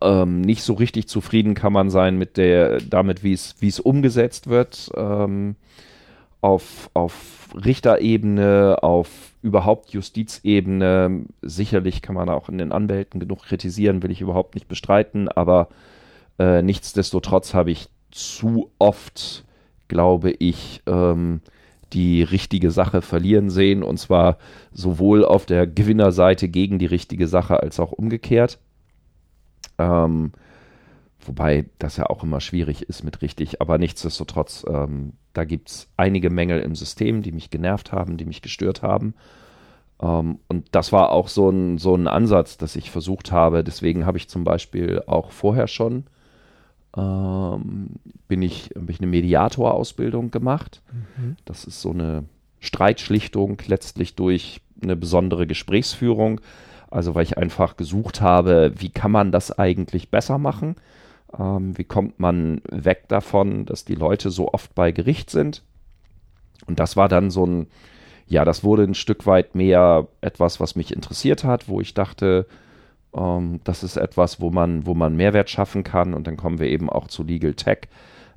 Ähm, 0.02 0.40
nicht 0.40 0.62
so 0.62 0.74
richtig 0.74 1.08
zufrieden 1.08 1.54
kann 1.54 1.72
man 1.72 1.90
sein 1.90 2.18
mit 2.18 2.36
der, 2.36 2.80
damit, 2.80 3.22
wie 3.22 3.32
es, 3.32 3.80
umgesetzt 3.80 4.48
wird. 4.48 4.90
Ähm, 4.96 5.56
auf, 6.40 6.90
auf 6.94 7.48
Richterebene, 7.54 8.78
auf 8.82 9.08
überhaupt 9.42 9.90
Justizebene. 9.90 11.24
Sicherlich 11.42 12.02
kann 12.02 12.14
man 12.14 12.28
auch 12.28 12.48
in 12.48 12.58
den 12.58 12.72
Anwälten 12.72 13.20
genug 13.20 13.42
kritisieren, 13.42 14.02
will 14.02 14.10
ich 14.10 14.20
überhaupt 14.20 14.54
nicht 14.54 14.68
bestreiten, 14.68 15.28
aber 15.28 15.68
äh, 16.38 16.62
nichtsdestotrotz 16.62 17.54
habe 17.54 17.70
ich 17.70 17.88
zu 18.10 18.70
oft, 18.78 19.44
glaube 19.88 20.30
ich, 20.30 20.82
ähm, 20.86 21.40
die 21.92 22.22
richtige 22.22 22.70
Sache 22.70 23.02
verlieren 23.02 23.50
sehen 23.50 23.82
und 23.82 23.98
zwar 23.98 24.38
sowohl 24.72 25.24
auf 25.24 25.44
der 25.44 25.66
Gewinnerseite 25.66 26.48
gegen 26.48 26.78
die 26.78 26.86
richtige 26.86 27.28
Sache 27.28 27.60
als 27.60 27.78
auch 27.80 27.92
umgekehrt. 27.92 28.58
Ähm, 29.78 30.32
Wobei 31.24 31.66
das 31.78 31.96
ja 31.96 32.06
auch 32.06 32.24
immer 32.24 32.40
schwierig 32.40 32.82
ist 32.82 33.04
mit 33.04 33.22
richtig, 33.22 33.60
aber 33.60 33.78
nichtsdestotrotz, 33.78 34.64
ähm, 34.68 35.12
da 35.32 35.44
gibt 35.44 35.70
es 35.70 35.88
einige 35.96 36.30
Mängel 36.30 36.60
im 36.60 36.74
System, 36.74 37.22
die 37.22 37.32
mich 37.32 37.50
genervt 37.50 37.92
haben, 37.92 38.16
die 38.16 38.24
mich 38.24 38.42
gestört 38.42 38.82
haben. 38.82 39.14
Ähm, 40.00 40.40
und 40.48 40.66
das 40.72 40.90
war 40.90 41.12
auch 41.12 41.28
so 41.28 41.48
ein, 41.48 41.78
so 41.78 41.94
ein 41.94 42.08
Ansatz, 42.08 42.58
dass 42.58 42.74
ich 42.74 42.90
versucht 42.90 43.30
habe. 43.30 43.62
Deswegen 43.62 44.04
habe 44.04 44.18
ich 44.18 44.28
zum 44.28 44.42
Beispiel 44.42 45.02
auch 45.06 45.30
vorher 45.30 45.68
schon 45.68 46.06
ähm, 46.96 47.90
bin 48.28 48.42
ich, 48.42 48.70
ich 48.88 49.00
eine 49.00 49.06
Mediatorausbildung 49.06 50.30
gemacht. 50.30 50.82
Mhm. 50.92 51.36
Das 51.44 51.64
ist 51.64 51.80
so 51.80 51.90
eine 51.90 52.24
Streitschlichtung 52.60 53.58
letztlich 53.66 54.14
durch 54.14 54.60
eine 54.82 54.96
besondere 54.96 55.46
Gesprächsführung. 55.46 56.40
Also 56.92 57.14
weil 57.14 57.24
ich 57.24 57.38
einfach 57.38 57.76
gesucht 57.76 58.20
habe, 58.20 58.72
wie 58.76 58.90
kann 58.90 59.10
man 59.10 59.32
das 59.32 59.58
eigentlich 59.58 60.10
besser 60.10 60.38
machen? 60.38 60.76
Ähm, 61.38 61.76
wie 61.78 61.84
kommt 61.84 62.20
man 62.20 62.60
weg 62.70 63.04
davon, 63.08 63.64
dass 63.64 63.84
die 63.84 63.94
Leute 63.94 64.30
so 64.30 64.52
oft 64.52 64.74
bei 64.74 64.92
Gericht 64.92 65.30
sind? 65.30 65.62
Und 66.66 66.78
das 66.78 66.96
war 66.96 67.08
dann 67.08 67.30
so 67.30 67.46
ein, 67.46 67.66
ja, 68.26 68.44
das 68.44 68.62
wurde 68.62 68.84
ein 68.84 68.94
Stück 68.94 69.26
weit 69.26 69.54
mehr 69.54 70.06
etwas, 70.20 70.60
was 70.60 70.76
mich 70.76 70.92
interessiert 70.94 71.44
hat, 71.44 71.68
wo 71.68 71.80
ich 71.80 71.94
dachte, 71.94 72.46
ähm, 73.14 73.60
das 73.64 73.82
ist 73.82 73.96
etwas, 73.96 74.40
wo 74.40 74.50
man, 74.50 74.86
wo 74.86 74.94
man 74.94 75.16
Mehrwert 75.16 75.50
schaffen 75.50 75.84
kann. 75.84 76.14
Und 76.14 76.26
dann 76.26 76.36
kommen 76.36 76.58
wir 76.58 76.68
eben 76.68 76.90
auch 76.90 77.08
zu 77.08 77.22
Legal 77.22 77.54
Tech, 77.54 77.88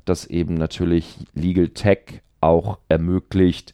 das 0.05 0.25
eben 0.25 0.53
natürlich 0.53 1.17
Legal 1.33 1.69
Tech 1.69 2.21
auch 2.39 2.77
ermöglicht, 2.87 3.73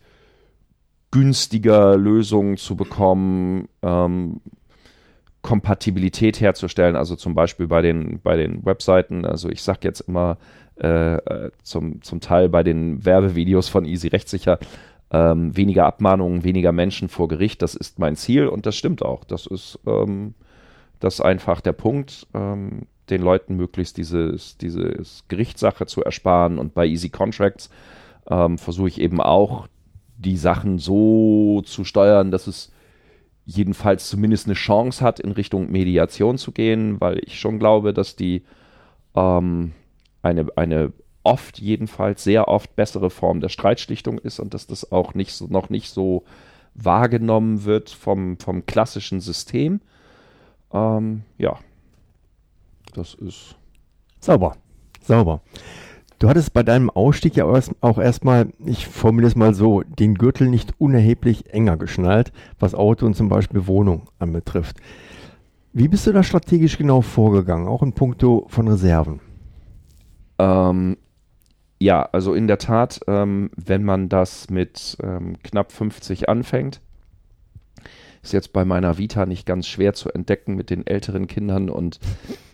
günstiger 1.11 1.97
Lösungen 1.97 2.57
zu 2.57 2.75
bekommen, 2.75 3.67
ähm, 3.81 4.41
Kompatibilität 5.41 6.39
herzustellen, 6.39 6.95
also 6.95 7.15
zum 7.15 7.33
Beispiel 7.33 7.67
bei 7.67 7.81
den, 7.81 8.19
bei 8.21 8.37
den 8.37 8.65
Webseiten, 8.65 9.25
also 9.25 9.49
ich 9.49 9.63
sage 9.63 9.79
jetzt 9.83 10.01
immer 10.01 10.37
äh, 10.79 11.15
äh, 11.15 11.51
zum, 11.63 12.01
zum 12.01 12.21
Teil 12.21 12.49
bei 12.49 12.63
den 12.63 13.03
Werbevideos 13.05 13.67
von 13.67 13.85
Easy 13.85 14.07
Rechtssicher, 14.07 14.59
ähm, 15.11 15.55
weniger 15.55 15.85
Abmahnungen, 15.85 16.43
weniger 16.43 16.71
Menschen 16.71 17.09
vor 17.09 17.27
Gericht, 17.27 17.61
das 17.61 17.75
ist 17.75 17.99
mein 17.99 18.15
Ziel 18.15 18.47
und 18.47 18.65
das 18.65 18.75
stimmt 18.75 19.03
auch. 19.03 19.23
Das 19.23 19.47
ist, 19.47 19.79
ähm, 19.85 20.35
das 20.99 21.15
ist 21.15 21.21
einfach 21.21 21.59
der 21.59 21.73
Punkt, 21.73 22.27
ähm, 22.33 22.87
den 23.09 23.21
Leuten 23.21 23.55
möglichst 23.55 23.97
dieses, 23.97 24.57
dieses 24.57 25.25
Gerichtssache 25.27 25.85
zu 25.85 26.03
ersparen 26.03 26.59
und 26.59 26.73
bei 26.73 26.85
Easy 26.85 27.09
Contracts 27.09 27.69
ähm, 28.29 28.57
versuche 28.57 28.87
ich 28.87 29.01
eben 29.01 29.19
auch 29.19 29.67
die 30.17 30.37
Sachen 30.37 30.77
so 30.77 31.61
zu 31.65 31.83
steuern, 31.83 32.31
dass 32.31 32.47
es 32.47 32.71
jedenfalls 33.51 34.07
zumindest 34.07 34.47
eine 34.47 34.55
Chance 34.55 35.03
hat, 35.03 35.19
in 35.19 35.31
Richtung 35.31 35.71
Mediation 35.71 36.37
zu 36.37 36.51
gehen, 36.51 36.99
weil 37.01 37.19
ich 37.25 37.39
schon 37.39 37.59
glaube, 37.59 37.93
dass 37.93 38.15
die 38.15 38.43
ähm, 39.15 39.73
eine, 40.21 40.47
eine 40.55 40.93
oft, 41.23 41.59
jedenfalls 41.59 42.23
sehr 42.23 42.47
oft 42.47 42.75
bessere 42.75 43.09
Form 43.09 43.41
der 43.41 43.49
Streitschlichtung 43.49 44.17
ist 44.19 44.39
und 44.39 44.53
dass 44.53 44.67
das 44.67 44.91
auch 44.91 45.13
nicht 45.13 45.33
so, 45.33 45.47
noch 45.47 45.69
nicht 45.69 45.89
so 45.89 46.23
wahrgenommen 46.73 47.65
wird 47.65 47.89
vom, 47.89 48.37
vom 48.37 48.65
klassischen 48.65 49.19
System. 49.19 49.81
Ähm, 50.73 51.23
ja, 51.37 51.59
das 52.93 53.13
ist. 53.13 53.55
Sauber, 54.19 54.55
sauber. 55.01 55.41
Du 56.21 56.29
hattest 56.29 56.53
bei 56.53 56.61
deinem 56.61 56.91
Ausstieg 56.91 57.35
ja 57.35 57.45
auch 57.45 57.97
erstmal, 57.97 58.49
ich 58.63 58.85
formuliere 58.85 59.29
es 59.29 59.35
mal 59.35 59.55
so, 59.55 59.81
den 59.81 60.13
Gürtel 60.13 60.49
nicht 60.49 60.71
unerheblich 60.77 61.51
enger 61.51 61.77
geschnallt, 61.77 62.31
was 62.59 62.75
Auto 62.75 63.07
und 63.07 63.15
zum 63.15 63.27
Beispiel 63.27 63.65
Wohnung 63.65 64.03
anbetrifft. 64.19 64.77
Wie 65.73 65.87
bist 65.87 66.05
du 66.05 66.11
da 66.11 66.21
strategisch 66.21 66.77
genau 66.77 67.01
vorgegangen, 67.01 67.67
auch 67.67 67.81
in 67.81 67.93
puncto 67.93 68.45
von 68.49 68.67
Reserven? 68.67 69.19
Ähm, 70.37 70.97
ja, 71.79 72.03
also 72.03 72.35
in 72.35 72.45
der 72.45 72.59
Tat, 72.59 72.99
ähm, 73.07 73.49
wenn 73.55 73.83
man 73.83 74.07
das 74.07 74.51
mit 74.51 74.97
ähm, 75.01 75.37
knapp 75.41 75.71
50 75.71 76.29
anfängt, 76.29 76.81
Ist 78.23 78.33
jetzt 78.33 78.53
bei 78.53 78.65
meiner 78.65 78.97
Vita 78.97 79.25
nicht 79.25 79.45
ganz 79.47 79.67
schwer 79.67 79.93
zu 79.93 80.11
entdecken 80.11 80.55
mit 80.55 80.69
den 80.69 80.85
älteren 80.85 81.27
Kindern 81.27 81.69
und 81.69 81.99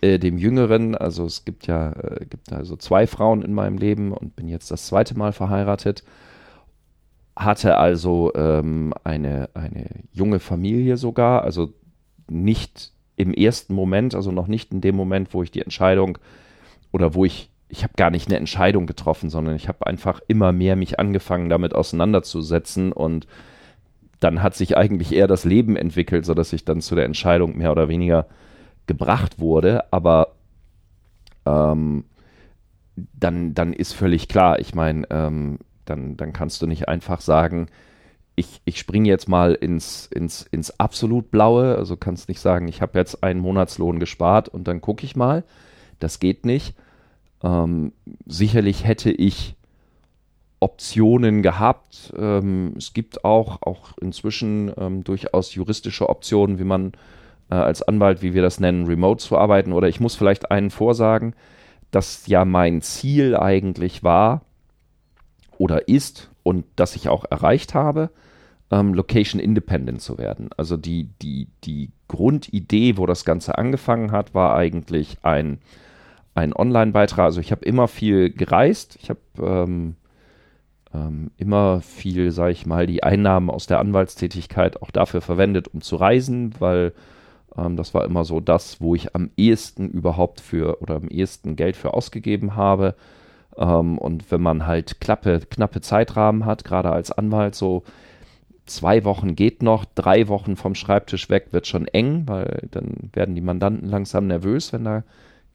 äh, 0.00 0.18
dem 0.18 0.38
jüngeren. 0.38 0.94
Also 0.94 1.26
es 1.26 1.44
gibt 1.44 1.66
ja 1.66 1.92
äh, 1.92 2.24
gibt 2.24 2.52
also 2.52 2.76
zwei 2.76 3.06
Frauen 3.06 3.42
in 3.42 3.52
meinem 3.52 3.76
Leben 3.76 4.12
und 4.12 4.34
bin 4.34 4.48
jetzt 4.48 4.70
das 4.70 4.86
zweite 4.86 5.16
Mal 5.16 5.32
verheiratet. 5.32 6.04
Hatte 7.36 7.76
also 7.76 8.32
ähm, 8.34 8.94
eine, 9.04 9.50
eine 9.54 9.86
junge 10.12 10.40
Familie 10.40 10.96
sogar, 10.96 11.42
also 11.42 11.72
nicht 12.28 12.92
im 13.16 13.34
ersten 13.34 13.74
Moment, 13.74 14.14
also 14.14 14.32
noch 14.32 14.46
nicht 14.46 14.72
in 14.72 14.80
dem 14.80 14.96
Moment, 14.96 15.34
wo 15.34 15.42
ich 15.42 15.50
die 15.50 15.62
Entscheidung 15.62 16.18
oder 16.92 17.14
wo 17.14 17.24
ich 17.24 17.50
ich 17.68 17.82
habe 17.82 17.92
gar 17.96 18.10
nicht 18.10 18.28
eine 18.28 18.38
Entscheidung 18.38 18.86
getroffen, 18.86 19.28
sondern 19.30 19.54
ich 19.54 19.68
habe 19.68 19.86
einfach 19.86 20.20
immer 20.26 20.52
mehr 20.52 20.74
mich 20.74 20.98
angefangen, 20.98 21.50
damit 21.50 21.74
auseinanderzusetzen 21.74 22.92
und 22.92 23.26
dann 24.20 24.42
hat 24.42 24.54
sich 24.54 24.76
eigentlich 24.76 25.12
eher 25.12 25.26
das 25.26 25.44
Leben 25.44 25.76
entwickelt, 25.76 26.26
sodass 26.26 26.52
ich 26.52 26.64
dann 26.64 26.80
zu 26.80 26.94
der 26.94 27.04
Entscheidung 27.04 27.56
mehr 27.56 27.72
oder 27.72 27.88
weniger 27.88 28.26
gebracht 28.86 29.38
wurde. 29.38 29.92
Aber 29.92 30.34
ähm, 31.46 32.04
dann, 32.96 33.54
dann 33.54 33.72
ist 33.72 33.92
völlig 33.92 34.28
klar, 34.28 34.58
ich 34.58 34.74
meine, 34.74 35.06
ähm, 35.10 35.58
dann, 35.84 36.16
dann 36.16 36.32
kannst 36.32 36.60
du 36.62 36.66
nicht 36.66 36.88
einfach 36.88 37.20
sagen, 37.20 37.68
ich, 38.34 38.60
ich 38.64 38.78
springe 38.78 39.08
jetzt 39.08 39.28
mal 39.28 39.54
ins, 39.54 40.06
ins, 40.06 40.42
ins 40.42 40.78
absolut 40.78 41.30
Blaue, 41.30 41.76
also 41.76 41.96
kannst 41.96 42.28
nicht 42.28 42.40
sagen, 42.40 42.68
ich 42.68 42.82
habe 42.82 42.98
jetzt 42.98 43.22
einen 43.22 43.40
Monatslohn 43.40 43.98
gespart 43.98 44.48
und 44.48 44.68
dann 44.68 44.80
gucke 44.80 45.04
ich 45.04 45.16
mal. 45.16 45.44
Das 45.98 46.20
geht 46.20 46.46
nicht 46.46 46.74
ähm, 47.42 47.92
sicherlich 48.26 48.84
hätte 48.84 49.10
ich 49.10 49.54
Optionen 50.60 51.42
gehabt. 51.42 52.12
Ähm, 52.16 52.74
es 52.76 52.92
gibt 52.92 53.24
auch, 53.24 53.62
auch 53.62 53.96
inzwischen 54.00 54.72
ähm, 54.76 55.04
durchaus 55.04 55.54
juristische 55.54 56.08
Optionen, 56.08 56.58
wie 56.58 56.64
man 56.64 56.92
äh, 57.50 57.54
als 57.54 57.82
Anwalt, 57.82 58.22
wie 58.22 58.34
wir 58.34 58.42
das 58.42 58.60
nennen, 58.60 58.86
remote 58.86 59.22
zu 59.22 59.38
arbeiten. 59.38 59.72
Oder 59.72 59.88
ich 59.88 60.00
muss 60.00 60.16
vielleicht 60.16 60.50
einen 60.50 60.70
vorsagen, 60.70 61.34
dass 61.90 62.26
ja 62.26 62.44
mein 62.44 62.82
Ziel 62.82 63.36
eigentlich 63.36 64.02
war 64.02 64.42
oder 65.56 65.88
ist 65.88 66.30
und 66.42 66.64
das 66.76 66.96
ich 66.96 67.08
auch 67.08 67.24
erreicht 67.30 67.74
habe, 67.74 68.10
ähm, 68.70 68.94
Location 68.94 69.40
Independent 69.40 70.02
zu 70.02 70.18
werden. 70.18 70.50
Also 70.56 70.76
die, 70.76 71.08
die, 71.22 71.48
die 71.64 71.90
Grundidee, 72.08 72.96
wo 72.96 73.06
das 73.06 73.24
Ganze 73.24 73.56
angefangen 73.58 74.12
hat, 74.12 74.34
war 74.34 74.56
eigentlich 74.56 75.18
ein 75.22 75.60
einen 76.38 76.52
Online-Beitrag. 76.52 77.24
Also 77.24 77.40
ich 77.40 77.50
habe 77.50 77.64
immer 77.64 77.88
viel 77.88 78.30
gereist. 78.30 78.96
Ich 79.02 79.10
habe 79.10 79.18
ähm, 80.94 81.30
immer 81.36 81.80
viel, 81.80 82.30
sage 82.30 82.52
ich 82.52 82.66
mal, 82.66 82.86
die 82.86 83.02
Einnahmen 83.02 83.50
aus 83.50 83.66
der 83.66 83.78
Anwaltstätigkeit 83.78 84.82
auch 84.82 84.90
dafür 84.90 85.20
verwendet, 85.20 85.68
um 85.68 85.80
zu 85.80 85.96
reisen, 85.96 86.54
weil 86.58 86.92
ähm, 87.56 87.76
das 87.76 87.94
war 87.94 88.04
immer 88.04 88.24
so 88.24 88.40
das, 88.40 88.80
wo 88.80 88.94
ich 88.94 89.14
am 89.14 89.30
ehesten 89.36 89.90
überhaupt 89.90 90.40
für 90.40 90.80
oder 90.80 90.96
am 90.96 91.08
ehesten 91.08 91.56
Geld 91.56 91.76
für 91.76 91.94
ausgegeben 91.94 92.56
habe. 92.56 92.94
Ähm, 93.56 93.98
und 93.98 94.30
wenn 94.30 94.40
man 94.40 94.66
halt 94.66 95.00
klappe, 95.00 95.40
knappe 95.40 95.80
Zeitrahmen 95.80 96.46
hat, 96.46 96.64
gerade 96.64 96.90
als 96.90 97.10
Anwalt, 97.10 97.54
so 97.54 97.84
zwei 98.66 99.04
Wochen 99.04 99.34
geht 99.34 99.62
noch, 99.62 99.84
drei 99.94 100.28
Wochen 100.28 100.56
vom 100.56 100.74
Schreibtisch 100.74 101.28
weg 101.30 101.48
wird 101.52 101.66
schon 101.66 101.86
eng, 101.88 102.24
weil 102.26 102.68
dann 102.70 103.10
werden 103.12 103.34
die 103.34 103.40
Mandanten 103.40 103.88
langsam 103.88 104.26
nervös, 104.26 104.72
wenn 104.72 104.84
da 104.84 105.04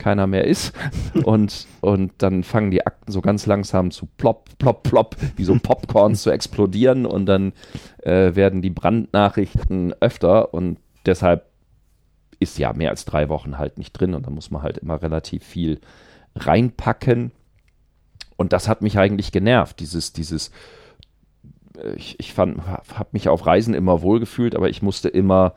keiner 0.04 0.28
mehr 0.28 0.46
ist. 0.46 0.74
Und, 1.24 1.68
und 1.82 2.12
dann 2.18 2.44
fangen 2.44 2.72
die 2.72 2.86
Akten 2.86 3.12
so 3.12 3.22
ganz 3.22 3.46
langsam 3.46 3.92
zu 3.92 4.06
plopp, 4.18 4.50
plopp, 4.58 4.84
plopp, 4.84 5.16
wie 5.38 5.44
so 5.46 5.58
Popcorns 5.58 6.24
zu 6.24 6.32
explodieren 6.32 7.06
und 7.06 7.26
dann 7.28 7.54
äh, 8.02 8.36
werden 8.36 8.62
die 8.62 8.72
Brandnachrichten 8.72 9.94
öfter 10.02 10.54
und 10.54 10.80
deshalb 11.06 11.46
ist 12.40 12.58
ja 12.58 12.74
mehr 12.74 12.90
als 12.90 13.06
drei 13.06 13.30
Wochen 13.30 13.58
halt 13.58 13.78
nicht 13.78 13.94
drin 13.94 14.14
und 14.14 14.26
da 14.26 14.32
muss 14.32 14.52
man 14.52 14.64
halt 14.64 14.80
immer 14.80 15.02
relativ 15.02 15.44
viel 15.44 15.80
reinpacken. 16.36 17.32
Und 18.36 18.52
das 18.52 18.68
hat 18.68 18.82
mich 18.82 18.98
eigentlich 18.98 19.32
genervt, 19.32 19.80
dieses, 19.80 20.14
dieses, 20.14 20.52
äh, 21.78 21.94
ich, 21.96 22.20
ich 22.20 22.34
fand, 22.34 22.66
habe 22.68 23.10
mich 23.12 23.30
auf 23.30 23.46
Reisen 23.46 23.74
immer 23.74 24.02
wohlgefühlt, 24.02 24.56
aber 24.56 24.70
ich 24.70 24.82
musste 24.82 25.08
immer 25.10 25.54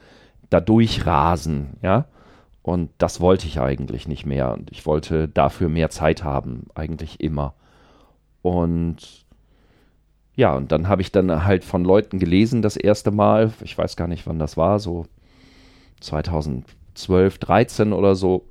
da 0.50 0.60
durchrasen, 0.60 1.78
ja. 1.82 2.06
Und 2.66 2.90
das 2.98 3.20
wollte 3.20 3.46
ich 3.46 3.60
eigentlich 3.60 4.08
nicht 4.08 4.26
mehr. 4.26 4.52
Und 4.52 4.72
ich 4.72 4.86
wollte 4.86 5.28
dafür 5.28 5.68
mehr 5.68 5.88
Zeit 5.88 6.24
haben, 6.24 6.64
eigentlich 6.74 7.20
immer. 7.20 7.54
Und 8.42 9.24
ja, 10.34 10.52
und 10.56 10.72
dann 10.72 10.88
habe 10.88 11.00
ich 11.00 11.12
dann 11.12 11.44
halt 11.44 11.64
von 11.64 11.84
Leuten 11.84 12.18
gelesen 12.18 12.62
das 12.62 12.76
erste 12.76 13.12
Mal, 13.12 13.52
ich 13.62 13.78
weiß 13.78 13.94
gar 13.94 14.08
nicht, 14.08 14.26
wann 14.26 14.40
das 14.40 14.56
war, 14.56 14.80
so 14.80 15.06
2012, 16.00 17.38
13 17.38 17.92
oder 17.92 18.16
so, 18.16 18.48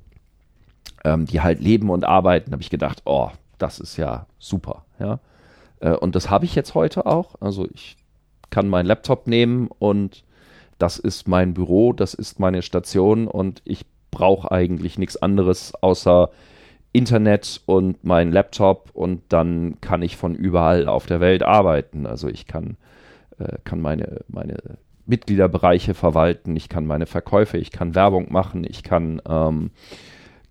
ähm, 1.04 1.26
die 1.26 1.42
halt 1.42 1.60
leben 1.60 1.90
und 1.90 2.06
arbeiten, 2.06 2.52
habe 2.52 2.62
ich 2.62 2.70
gedacht, 2.70 3.02
oh, 3.04 3.28
das 3.58 3.78
ist 3.78 3.98
ja 3.98 4.24
super, 4.38 4.86
ja. 4.98 5.20
Äh, 5.80 5.90
und 5.90 6.14
das 6.14 6.30
habe 6.30 6.46
ich 6.46 6.54
jetzt 6.54 6.74
heute 6.74 7.04
auch. 7.04 7.34
Also 7.40 7.68
ich 7.70 7.98
kann 8.48 8.66
meinen 8.66 8.86
Laptop 8.86 9.26
nehmen 9.26 9.68
und 9.78 10.24
das 10.78 10.98
ist 10.98 11.28
mein 11.28 11.52
Büro, 11.52 11.92
das 11.92 12.14
ist 12.14 12.40
meine 12.40 12.62
Station 12.62 13.28
und 13.28 13.60
ich 13.66 13.84
brauche 14.16 14.50
eigentlich 14.50 14.98
nichts 14.98 15.18
anderes 15.18 15.74
außer 15.74 16.30
Internet 16.92 17.60
und 17.66 18.02
mein 18.02 18.32
Laptop 18.32 18.88
und 18.94 19.20
dann 19.28 19.78
kann 19.82 20.00
ich 20.00 20.16
von 20.16 20.34
überall 20.34 20.88
auf 20.88 21.04
der 21.04 21.20
Welt 21.20 21.42
arbeiten. 21.42 22.06
Also 22.06 22.26
ich 22.28 22.46
kann, 22.46 22.78
äh, 23.38 23.58
kann 23.64 23.82
meine, 23.82 24.22
meine 24.28 24.56
Mitgliederbereiche 25.04 25.92
verwalten, 25.92 26.56
ich 26.56 26.70
kann 26.70 26.86
meine 26.86 27.04
Verkäufe, 27.04 27.58
ich 27.58 27.70
kann 27.70 27.94
Werbung 27.94 28.32
machen, 28.32 28.64
ich 28.66 28.82
kann, 28.82 29.20
ähm, 29.28 29.70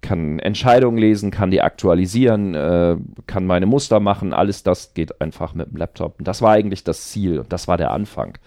kann 0.01 0.38
Entscheidungen 0.38 0.99
lesen, 0.99 1.32
kann 1.32 1.49
die 1.49 1.63
aktualisieren, 1.63 2.54
äh, 2.54 2.97
kann 3.25 3.47
meine 3.47 3.65
Muster 3.65 3.99
machen, 3.99 4.32
alles 4.32 4.62
das 4.62 4.93
geht 4.93 5.19
einfach 5.19 5.56
mit 5.56 5.71
dem 5.71 5.78
Laptop. 5.78 6.19
Und 6.19 6.28
das 6.28 6.43
war 6.43 6.51
eigentlich 6.51 6.84
das 6.84 7.10
Ziel 7.10 7.39
und 7.39 7.51
das 7.51 7.67
war 7.67 7.78
der 7.78 7.89
Anfang. 7.89 8.38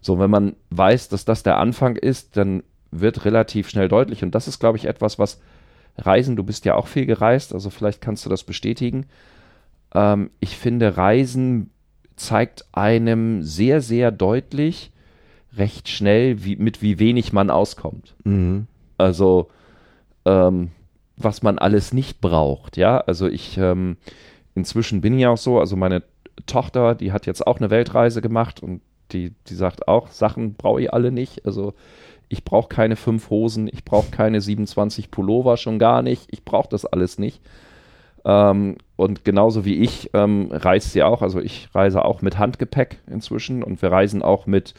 So, 0.00 0.20
wenn 0.20 0.30
man 0.30 0.54
weiß, 0.70 1.08
dass 1.08 1.24
das 1.24 1.42
der 1.42 1.58
Anfang 1.58 1.96
ist, 1.96 2.36
dann 2.36 2.62
wird 2.90 3.24
relativ 3.24 3.68
schnell 3.68 3.88
deutlich. 3.88 4.22
Und 4.22 4.34
das 4.34 4.48
ist, 4.48 4.58
glaube 4.58 4.78
ich, 4.78 4.86
etwas, 4.86 5.18
was 5.18 5.40
Reisen, 5.96 6.36
du 6.36 6.44
bist 6.44 6.64
ja 6.64 6.76
auch 6.76 6.86
viel 6.86 7.06
gereist, 7.06 7.52
also 7.52 7.70
vielleicht 7.70 8.00
kannst 8.00 8.24
du 8.24 8.30
das 8.30 8.44
bestätigen. 8.44 9.06
Ähm, 9.94 10.30
ich 10.40 10.56
finde, 10.56 10.96
Reisen 10.96 11.70
zeigt 12.16 12.66
einem 12.72 13.42
sehr, 13.42 13.80
sehr 13.80 14.10
deutlich, 14.10 14.92
recht 15.56 15.88
schnell, 15.88 16.44
wie, 16.44 16.56
mit 16.56 16.82
wie 16.82 16.98
wenig 16.98 17.32
man 17.32 17.50
auskommt. 17.50 18.14
Mhm. 18.24 18.66
Also, 18.96 19.50
ähm, 20.24 20.70
was 21.16 21.42
man 21.42 21.58
alles 21.58 21.92
nicht 21.92 22.20
braucht, 22.20 22.76
ja. 22.76 22.98
Also 22.98 23.26
ich, 23.26 23.58
ähm, 23.58 23.96
inzwischen 24.54 25.00
bin 25.00 25.18
ich 25.18 25.26
auch 25.26 25.36
so, 25.36 25.58
also 25.58 25.76
meine 25.76 26.02
Tochter, 26.46 26.94
die 26.94 27.12
hat 27.12 27.26
jetzt 27.26 27.46
auch 27.46 27.58
eine 27.58 27.70
Weltreise 27.70 28.20
gemacht 28.22 28.62
und 28.62 28.82
die, 29.10 29.34
die 29.48 29.54
sagt 29.54 29.88
auch, 29.88 30.08
Sachen 30.12 30.54
brauche 30.54 30.82
ich 30.82 30.92
alle 30.92 31.10
nicht. 31.10 31.44
Also 31.46 31.74
ich 32.28 32.44
brauche 32.44 32.68
keine 32.68 32.96
fünf 32.96 33.30
Hosen, 33.30 33.68
ich 33.72 33.84
brauche 33.84 34.10
keine 34.10 34.40
27 34.40 35.10
Pullover, 35.10 35.56
schon 35.56 35.78
gar 35.78 36.02
nicht. 36.02 36.26
Ich 36.30 36.44
brauche 36.44 36.68
das 36.68 36.84
alles 36.84 37.18
nicht. 37.18 37.40
Ähm, 38.24 38.76
und 38.96 39.24
genauso 39.24 39.64
wie 39.64 39.76
ich 39.76 40.10
ähm, 40.14 40.48
reist 40.50 40.92
sie 40.92 41.02
auch. 41.02 41.22
Also 41.22 41.40
ich 41.40 41.68
reise 41.74 42.04
auch 42.04 42.20
mit 42.20 42.38
Handgepäck 42.38 42.98
inzwischen 43.06 43.62
und 43.62 43.80
wir 43.80 43.90
reisen 43.90 44.22
auch 44.22 44.46
mit, 44.46 44.74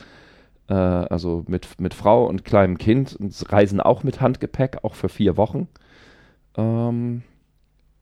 äh, 0.69 0.73
also 0.73 1.43
mit, 1.47 1.79
mit 1.79 1.93
Frau 1.93 2.25
und 2.25 2.45
kleinem 2.45 2.77
Kind 2.77 3.15
und 3.15 3.33
reisen 3.51 3.81
auch 3.81 4.03
mit 4.03 4.21
Handgepäck, 4.21 4.83
auch 4.83 4.93
für 4.93 5.09
vier 5.09 5.37
Wochen. 5.37 5.67
Ähm, 6.57 7.23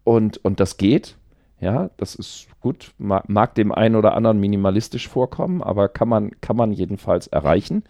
und, 0.04 0.44
und 0.44 0.60
das 0.60 0.78
geht. 0.78 1.16
Ja, 1.60 1.90
das 1.98 2.16
ist 2.16 2.48
gut. 2.62 2.94
Mag, 2.98 3.30
mag 3.30 3.56
dem 3.56 3.72
einen 3.72 3.96
oder 3.96 4.14
anderen 4.14 4.40
minimalistisch 4.40 5.08
vorkommen, 5.08 5.64
aber 5.64 5.90
kann 5.90 6.08
man, 6.08 6.40
kann 6.42 6.56
man 6.56 6.72
jedenfalls 6.72 7.28
erreichen. 7.28 7.84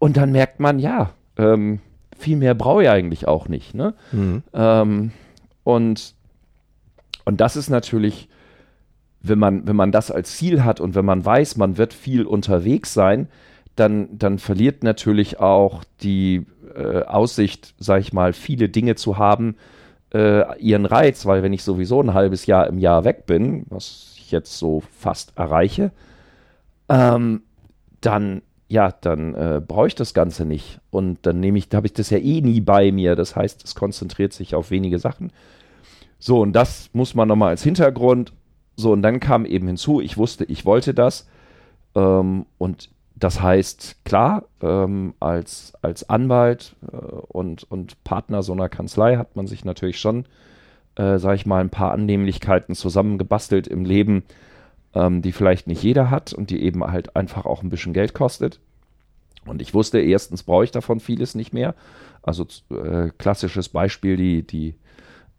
Und 0.00 0.16
dann 0.16 0.32
merkt 0.32 0.58
man, 0.58 0.80
ja, 0.80 1.10
ähm, 1.36 1.78
viel 2.18 2.36
mehr 2.36 2.54
brauche 2.54 2.82
ich 2.82 2.88
eigentlich 2.88 3.28
auch 3.28 3.48
nicht. 3.48 3.74
Ne? 3.74 3.94
Mhm. 4.10 4.42
Ähm, 4.52 5.12
und, 5.62 6.14
und 7.26 7.40
das 7.40 7.54
ist 7.54 7.68
natürlich, 7.68 8.28
wenn 9.20 9.38
man, 9.38 9.68
wenn 9.68 9.76
man 9.76 9.92
das 9.92 10.10
als 10.10 10.36
Ziel 10.36 10.64
hat 10.64 10.80
und 10.80 10.94
wenn 10.94 11.04
man 11.04 11.24
weiß, 11.24 11.58
man 11.58 11.76
wird 11.76 11.92
viel 11.92 12.24
unterwegs 12.24 12.94
sein, 12.94 13.28
dann, 13.76 14.18
dann 14.18 14.38
verliert 14.38 14.82
natürlich 14.82 15.38
auch 15.38 15.84
die 16.00 16.46
äh, 16.74 17.02
Aussicht, 17.02 17.74
sag 17.78 18.00
ich 18.00 18.14
mal, 18.14 18.32
viele 18.32 18.70
Dinge 18.70 18.94
zu 18.94 19.18
haben, 19.18 19.56
äh, 20.14 20.58
ihren 20.58 20.86
Reiz, 20.86 21.26
weil 21.26 21.42
wenn 21.42 21.52
ich 21.52 21.62
sowieso 21.62 22.00
ein 22.02 22.14
halbes 22.14 22.46
Jahr 22.46 22.66
im 22.66 22.78
Jahr 22.78 23.04
weg 23.04 23.26
bin, 23.26 23.66
was 23.68 24.14
ich 24.16 24.30
jetzt 24.30 24.58
so 24.58 24.82
fast 24.98 25.36
erreiche, 25.36 25.92
ähm, 26.88 27.42
dann 28.00 28.40
ja, 28.70 28.92
dann 28.92 29.34
äh, 29.34 29.60
brauche 29.66 29.88
ich 29.88 29.96
das 29.96 30.14
Ganze 30.14 30.44
nicht. 30.44 30.80
Und 30.90 31.26
dann 31.26 31.40
nehme 31.40 31.58
ich, 31.58 31.68
da 31.68 31.78
habe 31.78 31.88
ich 31.88 31.92
das 31.92 32.08
ja 32.10 32.18
eh 32.18 32.40
nie 32.40 32.60
bei 32.60 32.92
mir. 32.92 33.16
Das 33.16 33.34
heißt, 33.34 33.64
es 33.64 33.74
konzentriert 33.74 34.32
sich 34.32 34.54
auf 34.54 34.70
wenige 34.70 35.00
Sachen. 35.00 35.32
So, 36.20 36.40
und 36.40 36.52
das 36.52 36.88
muss 36.92 37.16
man 37.16 37.26
nochmal 37.26 37.48
als 37.48 37.64
Hintergrund. 37.64 38.32
So, 38.76 38.92
und 38.92 39.02
dann 39.02 39.18
kam 39.18 39.44
eben 39.44 39.66
hinzu, 39.66 40.00
ich 40.00 40.16
wusste, 40.16 40.44
ich 40.44 40.64
wollte 40.64 40.94
das. 40.94 41.28
Ähm, 41.96 42.46
und 42.58 42.90
das 43.16 43.42
heißt, 43.42 44.04
klar, 44.04 44.44
ähm, 44.62 45.14
als, 45.18 45.72
als 45.82 46.08
Anwalt 46.08 46.76
äh, 46.92 46.96
und, 46.96 47.64
und 47.72 48.02
Partner 48.04 48.44
so 48.44 48.52
einer 48.52 48.68
Kanzlei 48.68 49.16
hat 49.16 49.34
man 49.34 49.48
sich 49.48 49.64
natürlich 49.64 49.98
schon, 49.98 50.26
äh, 50.94 51.18
sage 51.18 51.34
ich 51.34 51.44
mal, 51.44 51.60
ein 51.60 51.70
paar 51.70 51.90
Annehmlichkeiten 51.90 52.76
zusammengebastelt 52.76 53.66
im 53.66 53.84
Leben, 53.84 54.22
ähm, 54.94 55.22
die 55.22 55.32
vielleicht 55.32 55.66
nicht 55.66 55.82
jeder 55.82 56.10
hat 56.10 56.32
und 56.32 56.50
die 56.50 56.62
eben 56.62 56.84
halt 56.84 57.16
einfach 57.16 57.46
auch 57.46 57.62
ein 57.62 57.70
bisschen 57.70 57.92
Geld 57.92 58.14
kostet. 58.14 58.60
Und 59.46 59.62
ich 59.62 59.74
wusste, 59.74 60.00
erstens 60.00 60.42
brauche 60.42 60.64
ich 60.64 60.70
davon 60.70 61.00
vieles 61.00 61.34
nicht 61.34 61.52
mehr. 61.52 61.74
Also 62.22 62.46
äh, 62.70 63.10
klassisches 63.16 63.68
Beispiel, 63.68 64.16
die, 64.16 64.42
die 64.42 64.74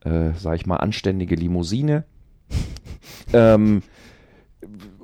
äh, 0.04 0.32
sag 0.38 0.56
ich 0.56 0.66
mal, 0.66 0.78
anständige 0.78 1.36
Limousine. 1.36 2.04
ähm, 3.34 3.84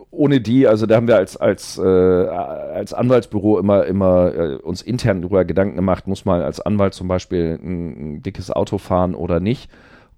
ohne 0.10 0.42
die, 0.42 0.68
also 0.68 0.86
da 0.86 0.96
haben 0.96 1.08
wir 1.08 1.18
als, 1.18 1.38
als, 1.38 1.78
äh, 1.78 1.82
als 1.82 2.94
Anwaltsbüro 2.94 3.60
immer, 3.60 3.86
immer 3.86 4.34
äh, 4.34 4.56
uns 4.56 4.82
intern 4.82 5.22
darüber 5.22 5.46
Gedanken 5.46 5.76
gemacht, 5.76 6.08
muss 6.08 6.26
man 6.26 6.42
als 6.42 6.60
Anwalt 6.60 6.94
zum 6.96 7.08
Beispiel 7.08 7.60
ein, 7.62 8.16
ein 8.16 8.24
dickes 8.24 8.50
Auto 8.50 8.80
fahren 8.80 9.14
oder 9.14 9.40
nicht? 9.40 9.70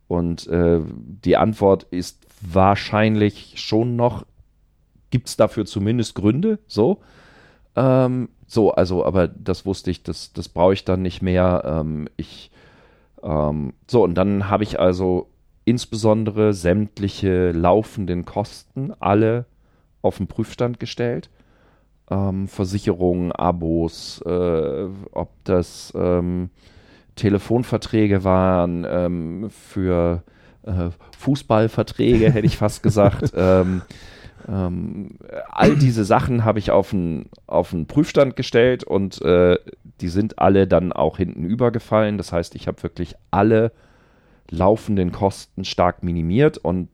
Und 0.07 0.47
äh, 0.47 0.79
die 0.87 1.37
Antwort 1.37 1.83
ist 1.91 2.25
wahrscheinlich 2.41 3.53
schon 3.55 3.95
noch, 3.95 4.25
gibt 5.09 5.27
es 5.27 5.37
dafür 5.37 5.65
zumindest 5.65 6.15
Gründe, 6.15 6.59
so. 6.67 6.99
Ähm, 7.75 8.29
so, 8.47 8.71
also, 8.71 9.05
aber 9.05 9.27
das 9.27 9.65
wusste 9.65 9.91
ich, 9.91 10.03
das, 10.03 10.33
das 10.33 10.49
brauche 10.49 10.73
ich 10.73 10.83
dann 10.83 11.01
nicht 11.01 11.21
mehr. 11.21 11.63
Ähm, 11.65 12.07
ich, 12.17 12.51
ähm, 13.21 13.73
so, 13.87 14.03
und 14.03 14.15
dann 14.15 14.49
habe 14.49 14.63
ich 14.63 14.79
also 14.79 15.29
insbesondere 15.65 16.53
sämtliche 16.53 17.51
laufenden 17.51 18.25
Kosten 18.25 18.91
alle 18.99 19.45
auf 20.01 20.17
den 20.17 20.27
Prüfstand 20.27 20.79
gestellt. 20.79 21.29
Ähm, 22.09 22.47
Versicherungen, 22.47 23.31
Abos, 23.31 24.21
äh, 24.25 24.87
ob 25.11 25.29
das 25.43 25.93
ähm, 25.95 26.49
Telefonverträge 27.15 28.23
waren 28.23 28.85
ähm, 28.89 29.49
für 29.51 30.23
äh, 30.63 30.89
Fußballverträge, 31.17 32.31
hätte 32.31 32.45
ich 32.45 32.57
fast 32.57 32.83
gesagt. 32.83 33.33
Ähm, 33.39 33.81
ähm, 34.47 35.17
all 35.49 35.75
diese 35.75 36.05
Sachen 36.05 36.45
habe 36.45 36.59
ich 36.59 36.71
auf 36.71 36.93
einen 36.93 37.29
auf 37.45 37.75
Prüfstand 37.87 38.35
gestellt 38.35 38.83
und 38.83 39.21
äh, 39.21 39.57
die 40.01 40.07
sind 40.07 40.39
alle 40.39 40.65
dann 40.65 40.91
auch 40.91 41.17
hinten 41.17 41.43
übergefallen. 41.43 42.17
Das 42.17 42.31
heißt, 42.31 42.55
ich 42.55 42.67
habe 42.67 42.81
wirklich 42.83 43.15
alle 43.31 43.71
laufenden 44.49 45.11
Kosten 45.11 45.65
stark 45.65 46.03
minimiert 46.03 46.57
und 46.57 46.89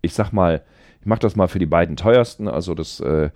ich 0.00 0.14
sag 0.14 0.32
mal, 0.32 0.62
ich 1.00 1.06
mache 1.06 1.20
das 1.20 1.36
mal 1.36 1.48
für 1.48 1.58
die 1.58 1.66
beiden 1.66 1.96
teuersten. 1.96 2.48
Also 2.48 2.74
das 2.74 3.00
äh, 3.00 3.30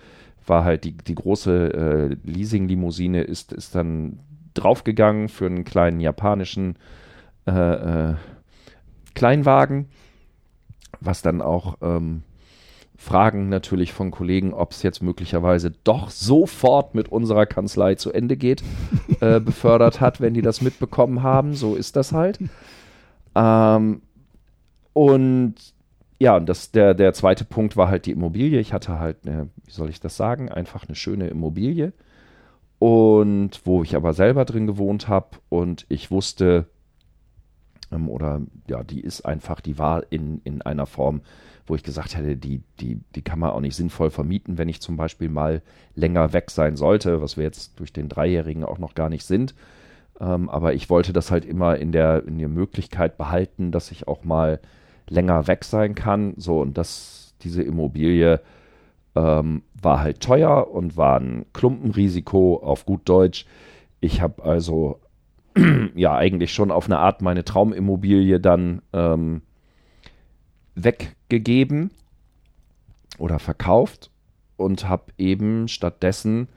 war 0.46 0.64
halt 0.64 0.84
die, 0.84 0.96
die 0.96 1.14
große 1.14 2.16
äh, 2.24 2.30
Leasing-Limousine 2.30 3.22
ist, 3.22 3.52
ist 3.52 3.74
dann 3.74 4.20
draufgegangen 4.54 5.28
für 5.28 5.46
einen 5.46 5.64
kleinen 5.64 6.00
japanischen 6.00 6.76
äh, 7.46 7.50
äh 8.10 8.14
Kleinwagen, 9.16 9.88
was 11.00 11.22
dann 11.22 11.42
auch 11.42 11.78
ähm, 11.82 12.22
Fragen 12.96 13.48
natürlich 13.48 13.92
von 13.92 14.10
Kollegen, 14.10 14.54
ob 14.54 14.72
es 14.72 14.82
jetzt 14.82 15.02
möglicherweise 15.02 15.72
doch 15.84 16.10
sofort 16.10 16.94
mit 16.94 17.08
unserer 17.08 17.46
Kanzlei 17.46 17.96
zu 17.96 18.12
Ende 18.12 18.36
geht, 18.36 18.62
äh, 19.20 19.40
befördert 19.40 20.00
hat, 20.00 20.20
wenn 20.20 20.34
die 20.34 20.42
das 20.42 20.60
mitbekommen 20.60 21.22
haben. 21.22 21.54
So 21.54 21.74
ist 21.74 21.96
das 21.96 22.12
halt. 22.12 22.38
Ähm, 23.34 24.02
und 24.92 25.54
ja, 26.18 26.38
das, 26.40 26.70
der, 26.70 26.94
der 26.94 27.12
zweite 27.12 27.44
Punkt 27.44 27.76
war 27.76 27.88
halt 27.88 28.06
die 28.06 28.12
Immobilie. 28.12 28.60
Ich 28.60 28.72
hatte 28.72 28.98
halt, 28.98 29.26
eine, 29.26 29.48
wie 29.64 29.72
soll 29.72 29.90
ich 29.90 30.00
das 30.00 30.16
sagen, 30.16 30.50
einfach 30.50 30.86
eine 30.86 30.94
schöne 30.94 31.28
Immobilie. 31.28 31.92
Und 32.78 33.62
wo 33.64 33.82
ich 33.82 33.96
aber 33.96 34.12
selber 34.12 34.44
drin 34.44 34.66
gewohnt 34.66 35.08
habe 35.08 35.38
und 35.48 35.86
ich 35.88 36.10
wusste, 36.10 36.66
ähm, 37.92 38.08
oder 38.08 38.40
ja, 38.68 38.82
die 38.82 39.00
ist 39.00 39.22
einfach, 39.22 39.60
die 39.60 39.78
war 39.78 40.04
in, 40.10 40.40
in 40.44 40.62
einer 40.62 40.86
Form, 40.86 41.20
wo 41.66 41.74
ich 41.74 41.82
gesagt 41.82 42.16
hätte, 42.16 42.36
die, 42.36 42.62
die, 42.80 43.00
die 43.14 43.22
kann 43.22 43.38
man 43.38 43.50
auch 43.50 43.60
nicht 43.60 43.76
sinnvoll 43.76 44.10
vermieten, 44.10 44.58
wenn 44.58 44.68
ich 44.68 44.80
zum 44.80 44.96
Beispiel 44.96 45.28
mal 45.28 45.62
länger 45.94 46.32
weg 46.32 46.50
sein 46.50 46.76
sollte, 46.76 47.20
was 47.20 47.36
wir 47.36 47.44
jetzt 47.44 47.78
durch 47.80 47.92
den 47.92 48.08
Dreijährigen 48.08 48.64
auch 48.64 48.78
noch 48.78 48.94
gar 48.94 49.08
nicht 49.08 49.24
sind. 49.24 49.54
Ähm, 50.20 50.48
aber 50.48 50.74
ich 50.74 50.88
wollte 50.88 51.12
das 51.12 51.30
halt 51.30 51.44
immer 51.44 51.76
in 51.76 51.92
der, 51.92 52.24
in 52.26 52.38
der 52.38 52.48
Möglichkeit 52.48 53.18
behalten, 53.18 53.72
dass 53.72 53.90
ich 53.90 54.08
auch 54.08 54.24
mal 54.24 54.60
länger 55.08 55.46
weg 55.46 55.64
sein 55.64 55.94
kann. 55.94 56.34
So, 56.36 56.60
und 56.60 56.78
das, 56.78 57.34
diese 57.42 57.62
Immobilie 57.62 58.40
ähm, 59.14 59.62
war 59.80 60.00
halt 60.00 60.20
teuer 60.20 60.70
und 60.70 60.96
war 60.96 61.18
ein 61.18 61.46
Klumpenrisiko 61.52 62.56
auf 62.62 62.86
gut 62.86 63.08
Deutsch. 63.08 63.46
Ich 64.00 64.20
habe 64.20 64.44
also 64.44 65.00
ja 65.94 66.14
eigentlich 66.14 66.52
schon 66.52 66.70
auf 66.70 66.86
eine 66.86 66.98
Art 66.98 67.22
meine 67.22 67.44
Traumimmobilie 67.44 68.40
dann 68.40 68.82
ähm, 68.92 69.42
weggegeben 70.74 71.90
oder 73.18 73.38
verkauft 73.38 74.10
und 74.56 74.88
habe 74.88 75.12
eben 75.18 75.68
stattdessen 75.68 76.48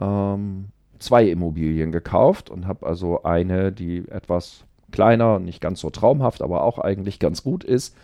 ähm, 0.00 0.66
zwei 0.98 1.24
Immobilien 1.24 1.92
gekauft 1.92 2.50
und 2.50 2.66
habe 2.66 2.86
also 2.86 3.22
eine, 3.22 3.72
die 3.72 4.06
etwas 4.08 4.64
kleiner 4.90 5.38
nicht 5.38 5.60
ganz 5.60 5.80
so 5.80 5.90
traumhaft, 5.90 6.42
aber 6.42 6.62
auch 6.62 6.78
eigentlich 6.78 7.18
ganz 7.18 7.42
gut 7.42 7.64
ist, 7.64 7.96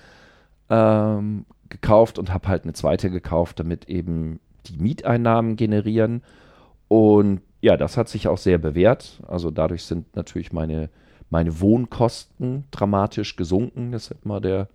ähm, 0.71 1.47
gekauft 1.69 2.19
und 2.19 2.33
habe 2.33 2.49
halt 2.49 2.65
eine 2.65 2.73
zweite 2.73 3.11
gekauft, 3.11 3.59
damit 3.61 3.89
eben 3.89 4.41
die 4.67 4.79
Mieteinnahmen 4.79 5.57
generieren. 5.57 6.23
Und 6.89 7.41
ja, 7.65 7.79
das 7.79 7.97
hat 7.97 8.11
sich 8.11 8.29
auch 8.29 8.37
sehr 8.37 8.59
bewährt. 8.59 9.23
Also 9.27 9.51
dadurch 9.51 9.85
sind 9.85 10.15
natürlich 10.15 10.53
meine, 10.53 10.91
meine 11.31 11.61
Wohnkosten 11.61 12.65
dramatisch 12.71 13.37
gesunken. 13.37 13.93
Das 13.93 14.11
ist 14.11 14.19
immer 14.23 14.39
der, 14.39 14.69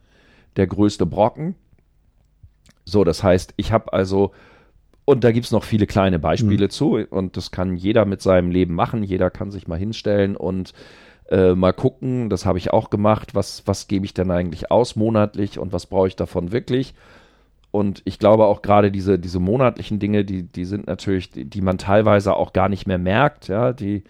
der 0.56 0.66
größte 0.66 1.06
Brocken. 1.06 1.54
So, 2.86 3.04
das 3.04 3.22
heißt, 3.24 3.54
ich 3.58 3.72
habe 3.72 3.94
also, 3.94 4.32
und 5.06 5.24
da 5.24 5.32
gibt 5.32 5.46
es 5.46 5.52
noch 5.52 5.66
viele 5.66 5.86
kleine 5.86 6.18
Beispiele 6.18 6.66
mhm. 6.66 6.70
zu, 6.72 6.94
und 7.12 7.38
das 7.38 7.52
kann 7.52 7.78
jeder 7.78 8.06
mit 8.06 8.24
seinem 8.24 8.50
Leben 8.50 8.74
machen. 8.74 9.04
Jeder 9.04 9.30
kann 9.30 9.52
sich 9.52 9.68
mal 9.68 9.78
hinstellen 9.78 10.36
und 10.36 10.74
äh, 11.30 11.54
mal 11.54 11.74
gucken, 11.74 12.32
das 12.32 12.48
habe 12.48 12.58
ich 12.58 12.74
auch 12.74 12.90
gemacht, 12.90 13.36
was, 13.36 13.62
was 13.68 13.88
gebe 13.88 14.06
ich 14.06 14.16
denn 14.16 14.32
eigentlich 14.32 14.72
aus 14.72 14.96
monatlich 14.96 15.60
und 15.60 15.74
was 15.74 15.86
brauche 15.86 16.08
ich 16.08 16.16
davon 16.16 16.52
wirklich. 16.52 16.96
Und 17.72 18.02
ich 18.06 18.18
glaube 18.18 18.46
auch 18.46 18.62
gerade 18.62 18.92
diese, 18.92 19.20
diese 19.20 19.40
monatlichen 19.40 20.00
Dinge, 20.00 20.26
die, 20.26 20.44
die 20.44 20.66
sind 20.66 20.88
natürlich, 20.88 21.30
die, 21.30 21.46
die 21.46 21.62
man 21.62 21.78
teilweise 21.78 22.36
auch 22.36 22.54
gar 22.54 22.70
nicht 22.70 22.88
mehr 22.88 22.98
merkt, 22.98 23.48
ja, 23.48 23.74
die, 23.74 24.04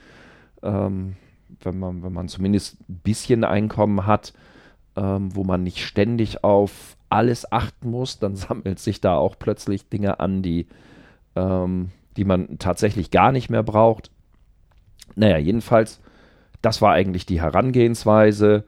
ähm, 0.63 1.15
wenn 1.61 1.79
man, 1.79 2.03
wenn 2.03 2.13
man 2.13 2.29
zumindest 2.29 2.79
ein 2.89 3.01
bisschen 3.03 3.43
Einkommen 3.43 4.05
hat, 4.05 4.33
ähm, 4.95 5.35
wo 5.35 5.43
man 5.43 5.63
nicht 5.63 5.85
ständig 5.85 6.43
auf 6.43 6.95
alles 7.09 7.51
achten 7.51 7.89
muss, 7.91 8.19
dann 8.19 8.35
sammelt 8.37 8.79
sich 8.79 9.01
da 9.01 9.15
auch 9.15 9.35
plötzlich 9.37 9.89
Dinge 9.89 10.19
an, 10.19 10.41
die, 10.41 10.67
ähm, 11.35 11.91
die 12.15 12.25
man 12.25 12.59
tatsächlich 12.59 13.11
gar 13.11 13.31
nicht 13.31 13.49
mehr 13.49 13.63
braucht. 13.63 14.11
Naja, 15.15 15.37
jedenfalls 15.37 15.99
das 16.61 16.81
war 16.81 16.93
eigentlich 16.93 17.25
die 17.25 17.41
Herangehensweise, 17.41 18.65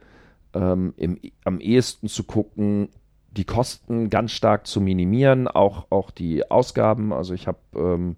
ähm, 0.54 0.94
im, 0.96 1.18
am 1.44 1.60
ehesten 1.60 2.08
zu 2.08 2.24
gucken, 2.24 2.88
die 3.36 3.44
Kosten 3.44 4.10
ganz 4.10 4.32
stark 4.32 4.66
zu 4.66 4.80
minimieren, 4.80 5.48
auch, 5.48 5.86
auch 5.90 6.10
die 6.10 6.50
Ausgaben. 6.50 7.12
Also 7.12 7.34
ich 7.34 7.46
habe 7.46 7.58
ähm, 7.74 8.16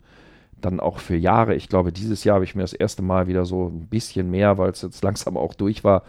dann 0.61 0.81
auch 0.81 0.98
für 0.98 1.16
Jahre, 1.16 1.55
ich 1.55 1.68
glaube, 1.68 1.92
dieses 1.92 2.24
Jahr 2.24 2.37
habe 2.37 2.44
ich 2.44 2.55
mir 2.55 2.62
das 2.62 2.72
erste 2.72 3.03
Mal 3.03 3.27
wieder 3.27 3.44
so 3.44 3.68
ein 3.68 3.87
bisschen 3.87 4.31
mehr, 4.31 4.59
weil 4.59 4.70
es 4.70 4.83
jetzt 4.83 5.03
langsam 5.05 5.37
auch 5.37 5.55
durch 5.55 5.85
war, 5.85 6.03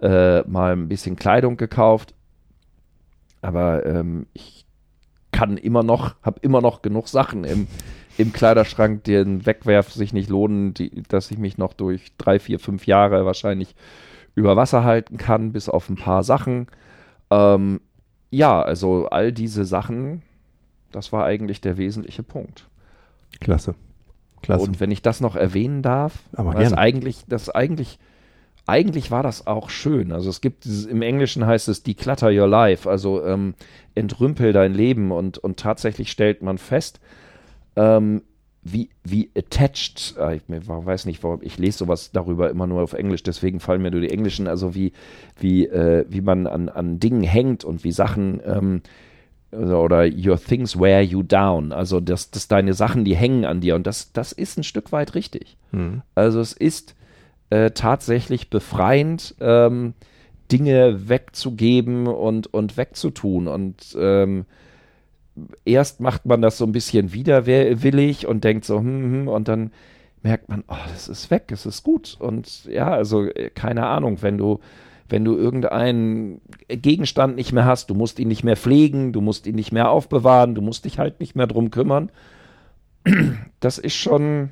äh, 0.00 0.42
mal 0.42 0.72
ein 0.72 0.88
bisschen 0.88 1.16
Kleidung 1.16 1.56
gekauft. 1.56 2.14
Aber 3.40 3.86
ähm, 3.86 4.26
ich 4.32 4.66
kann 5.30 5.56
immer 5.56 5.84
noch, 5.84 6.16
habe 6.22 6.40
immer 6.42 6.60
noch 6.60 6.82
genug 6.82 7.06
Sachen 7.06 7.44
im, 7.44 7.68
im 8.16 8.32
Kleiderschrank, 8.32 9.04
den 9.04 9.46
Wegwerf 9.46 9.92
sich 9.92 10.12
nicht 10.12 10.28
lohnen, 10.28 10.74
die, 10.74 11.02
dass 11.08 11.30
ich 11.30 11.38
mich 11.38 11.58
noch 11.58 11.74
durch 11.74 12.16
drei, 12.18 12.40
vier, 12.40 12.58
fünf 12.58 12.86
Jahre 12.86 13.24
wahrscheinlich 13.24 13.76
über 14.34 14.56
Wasser 14.56 14.82
halten 14.82 15.16
kann, 15.16 15.52
bis 15.52 15.68
auf 15.68 15.88
ein 15.88 15.96
paar 15.96 16.24
Sachen. 16.24 16.66
Ähm, 17.30 17.80
ja, 18.30 18.60
also 18.60 19.08
all 19.08 19.32
diese 19.32 19.64
Sachen, 19.64 20.22
das 20.92 21.12
war 21.12 21.24
eigentlich 21.24 21.60
der 21.60 21.76
wesentliche 21.76 22.22
Punkt. 22.22 22.68
Klasse. 23.40 23.74
Klasse. 24.42 24.64
Und 24.64 24.80
wenn 24.80 24.90
ich 24.90 25.02
das 25.02 25.20
noch 25.20 25.36
erwähnen 25.36 25.82
darf, 25.82 26.20
Aber 26.32 26.54
weil 26.54 26.74
eigentlich, 26.74 27.24
das 27.26 27.50
eigentlich, 27.50 27.98
eigentlich 28.66 29.10
war 29.10 29.22
das 29.22 29.46
auch 29.46 29.70
schön. 29.70 30.12
Also 30.12 30.30
es 30.30 30.40
gibt 30.40 30.64
dieses, 30.64 30.86
im 30.86 31.02
Englischen 31.02 31.46
heißt 31.46 31.68
es 31.68 31.82
declutter 31.82 32.28
your 32.28 32.46
life, 32.46 32.88
also 32.88 33.24
ähm, 33.24 33.54
entrümpel 33.94 34.52
dein 34.52 34.74
Leben 34.74 35.10
und, 35.10 35.38
und 35.38 35.58
tatsächlich 35.58 36.10
stellt 36.10 36.42
man 36.42 36.58
fest, 36.58 37.00
ähm, 37.76 38.22
wie, 38.62 38.90
wie 39.04 39.30
attached, 39.36 40.16
äh, 40.18 40.36
ich 40.36 40.42
weiß 40.46 41.06
nicht, 41.06 41.22
warum, 41.22 41.40
ich 41.42 41.58
lese 41.58 41.78
sowas 41.78 42.10
darüber 42.12 42.50
immer 42.50 42.66
nur 42.66 42.82
auf 42.82 42.92
Englisch, 42.92 43.22
deswegen 43.22 43.60
fallen 43.60 43.82
mir 43.82 43.90
nur 43.90 44.00
die 44.00 44.10
Englischen, 44.10 44.48
also 44.48 44.74
wie, 44.74 44.92
wie, 45.38 45.66
äh, 45.66 46.04
wie 46.08 46.20
man 46.20 46.46
an, 46.46 46.68
an 46.68 47.00
Dingen 47.00 47.22
hängt 47.22 47.64
und 47.64 47.84
wie 47.84 47.92
Sachen 47.92 48.40
ähm, 48.44 48.82
also, 49.50 49.78
oder 49.78 50.04
your 50.04 50.38
things 50.38 50.78
wear 50.78 51.00
you 51.00 51.22
down. 51.22 51.72
Also, 51.72 52.00
dass, 52.00 52.30
dass 52.30 52.48
deine 52.48 52.74
Sachen, 52.74 53.04
die 53.04 53.16
hängen 53.16 53.44
an 53.44 53.60
dir. 53.60 53.76
Und 53.76 53.86
das, 53.86 54.12
das 54.12 54.32
ist 54.32 54.58
ein 54.58 54.64
Stück 54.64 54.92
weit 54.92 55.14
richtig. 55.14 55.56
Mhm. 55.72 56.02
Also, 56.14 56.40
es 56.40 56.52
ist 56.52 56.94
äh, 57.50 57.70
tatsächlich 57.70 58.50
befreiend, 58.50 59.34
ähm, 59.40 59.94
Dinge 60.52 61.08
wegzugeben 61.08 62.06
und, 62.06 62.52
und 62.52 62.76
wegzutun. 62.76 63.48
Und 63.48 63.96
ähm, 63.98 64.44
erst 65.64 66.00
macht 66.00 66.26
man 66.26 66.42
das 66.42 66.58
so 66.58 66.64
ein 66.64 66.72
bisschen 66.72 67.12
widerwillig 67.12 68.26
und 68.26 68.44
denkt 68.44 68.64
so, 68.64 68.78
hm, 68.78 69.02
hm, 69.02 69.28
und 69.28 69.48
dann 69.48 69.72
merkt 70.22 70.48
man, 70.48 70.64
oh, 70.68 70.76
das 70.92 71.08
ist 71.08 71.30
weg, 71.30 71.50
es 71.52 71.66
ist 71.66 71.84
gut. 71.84 72.16
Und 72.18 72.64
ja, 72.64 72.90
also 72.90 73.24
äh, 73.24 73.50
keine 73.50 73.86
Ahnung, 73.86 74.22
wenn 74.22 74.38
du 74.38 74.60
wenn 75.08 75.24
du 75.24 75.36
irgendeinen 75.36 76.40
Gegenstand 76.68 77.34
nicht 77.36 77.52
mehr 77.52 77.64
hast, 77.64 77.88
du 77.88 77.94
musst 77.94 78.18
ihn 78.18 78.28
nicht 78.28 78.44
mehr 78.44 78.56
pflegen, 78.56 79.12
du 79.12 79.20
musst 79.20 79.46
ihn 79.46 79.54
nicht 79.54 79.72
mehr 79.72 79.90
aufbewahren, 79.90 80.54
du 80.54 80.60
musst 80.60 80.84
dich 80.84 80.98
halt 80.98 81.20
nicht 81.20 81.34
mehr 81.34 81.46
drum 81.46 81.70
kümmern. 81.70 82.10
Das 83.60 83.78
ist 83.78 83.94
schon, 83.94 84.50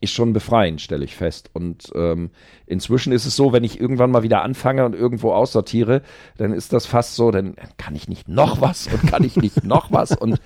ist 0.00 0.12
schon 0.12 0.32
befreiend, 0.32 0.80
stelle 0.80 1.04
ich 1.04 1.16
fest. 1.16 1.50
Und 1.52 1.90
ähm, 1.94 2.30
inzwischen 2.66 3.12
ist 3.12 3.24
es 3.26 3.34
so, 3.34 3.52
wenn 3.52 3.64
ich 3.64 3.80
irgendwann 3.80 4.10
mal 4.10 4.22
wieder 4.22 4.42
anfange 4.42 4.84
und 4.84 4.94
irgendwo 4.94 5.32
aussortiere, 5.32 6.02
dann 6.36 6.52
ist 6.52 6.72
das 6.72 6.86
fast 6.86 7.14
so, 7.14 7.30
dann 7.30 7.54
kann 7.78 7.94
ich 7.96 8.08
nicht 8.08 8.28
noch 8.28 8.60
was 8.60 8.86
und 8.88 9.06
kann 9.10 9.24
ich 9.24 9.36
nicht 9.36 9.64
noch 9.64 9.92
was. 9.92 10.12
Und 10.12 10.40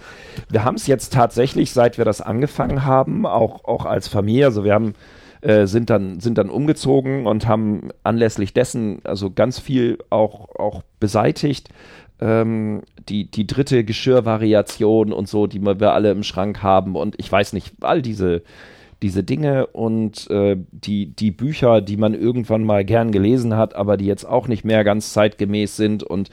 wir 0.49 0.65
haben 0.65 0.77
es 0.77 0.87
jetzt 0.87 1.13
tatsächlich, 1.13 1.73
seit 1.73 1.99
wir 1.99 2.05
das 2.05 2.21
angefangen 2.21 2.85
haben, 2.85 3.27
auch, 3.27 3.65
auch 3.65 3.87
als 3.87 4.09
Familie, 4.09 4.47
also 4.47 4.65
wir 4.65 4.75
haben 4.75 4.95
äh, 5.43 5.67
sind 5.67 5.89
dann 5.89 6.21
sind 6.21 6.37
dann 6.37 6.51
umgezogen 6.51 7.27
und 7.27 7.47
haben 7.47 7.91
anlässlich 8.05 8.53
dessen 8.53 9.01
also 9.05 9.31
ganz 9.31 9.59
viel 9.59 9.97
auch 10.11 10.55
auch 10.55 10.83
beseitigt 11.01 11.71
ähm, 12.21 12.83
die 13.09 13.31
die 13.31 13.47
dritte 13.47 13.85
Geschirrvariation 13.85 15.15
und 15.15 15.31
so 15.31 15.47
die 15.47 15.63
wir 15.63 15.95
alle 15.95 16.11
im 16.11 16.25
Schrank 16.25 16.63
haben 16.63 16.95
und 16.95 17.15
ich 17.19 17.33
weiß 17.33 17.55
nicht 17.55 17.73
all 17.81 18.03
diese 18.03 18.43
diese 19.03 19.25
Dinge 19.25 19.67
und 19.69 20.29
äh, 20.31 20.57
die, 20.73 21.07
die 21.07 21.31
Bücher, 21.31 21.81
die 21.81 21.97
man 21.97 22.15
irgendwann 22.15 22.65
mal 22.65 22.85
gern 22.85 23.13
gelesen 23.13 23.57
hat, 23.57 23.75
aber 23.75 23.97
die 23.97 24.07
jetzt 24.07 24.25
auch 24.25 24.49
nicht 24.49 24.65
mehr 24.65 24.85
ganz 24.85 25.13
zeitgemäß 25.13 25.77
sind 25.77 26.03
und 26.03 26.31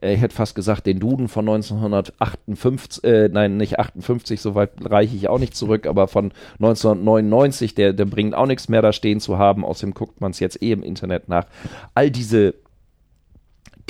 äh, 0.00 0.14
ich 0.14 0.20
hätte 0.20 0.34
fast 0.34 0.54
gesagt, 0.54 0.86
den 0.86 0.98
Duden 0.98 1.28
von 1.28 1.48
1958, 1.48 3.04
äh, 3.04 3.28
nein, 3.28 3.56
nicht 3.56 3.78
58, 3.78 4.40
so 4.40 4.54
weit 4.54 4.72
reiche 4.84 5.16
ich 5.16 5.28
auch 5.28 5.38
nicht 5.38 5.56
zurück, 5.56 5.86
aber 5.86 6.08
von 6.08 6.32
1999, 6.54 7.74
der, 7.74 7.92
der 7.92 8.04
bringt 8.04 8.34
auch 8.34 8.46
nichts 8.46 8.68
mehr 8.68 8.82
da 8.82 8.92
stehen 8.92 9.20
zu 9.20 9.38
haben, 9.38 9.64
außerdem 9.64 9.94
guckt 9.94 10.20
man 10.20 10.32
es 10.32 10.40
jetzt 10.40 10.62
eh 10.62 10.72
im 10.72 10.82
Internet 10.82 11.28
nach. 11.28 11.46
All 11.94 12.10
diese 12.10 12.54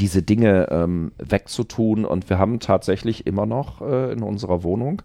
diese 0.00 0.22
Dinge 0.22 0.68
ähm, 0.70 1.12
wegzutun. 1.18 2.04
Und 2.04 2.28
wir 2.30 2.38
haben 2.38 2.58
tatsächlich 2.58 3.26
immer 3.26 3.46
noch 3.46 3.82
äh, 3.82 4.12
in 4.12 4.22
unserer 4.22 4.62
Wohnung 4.62 5.02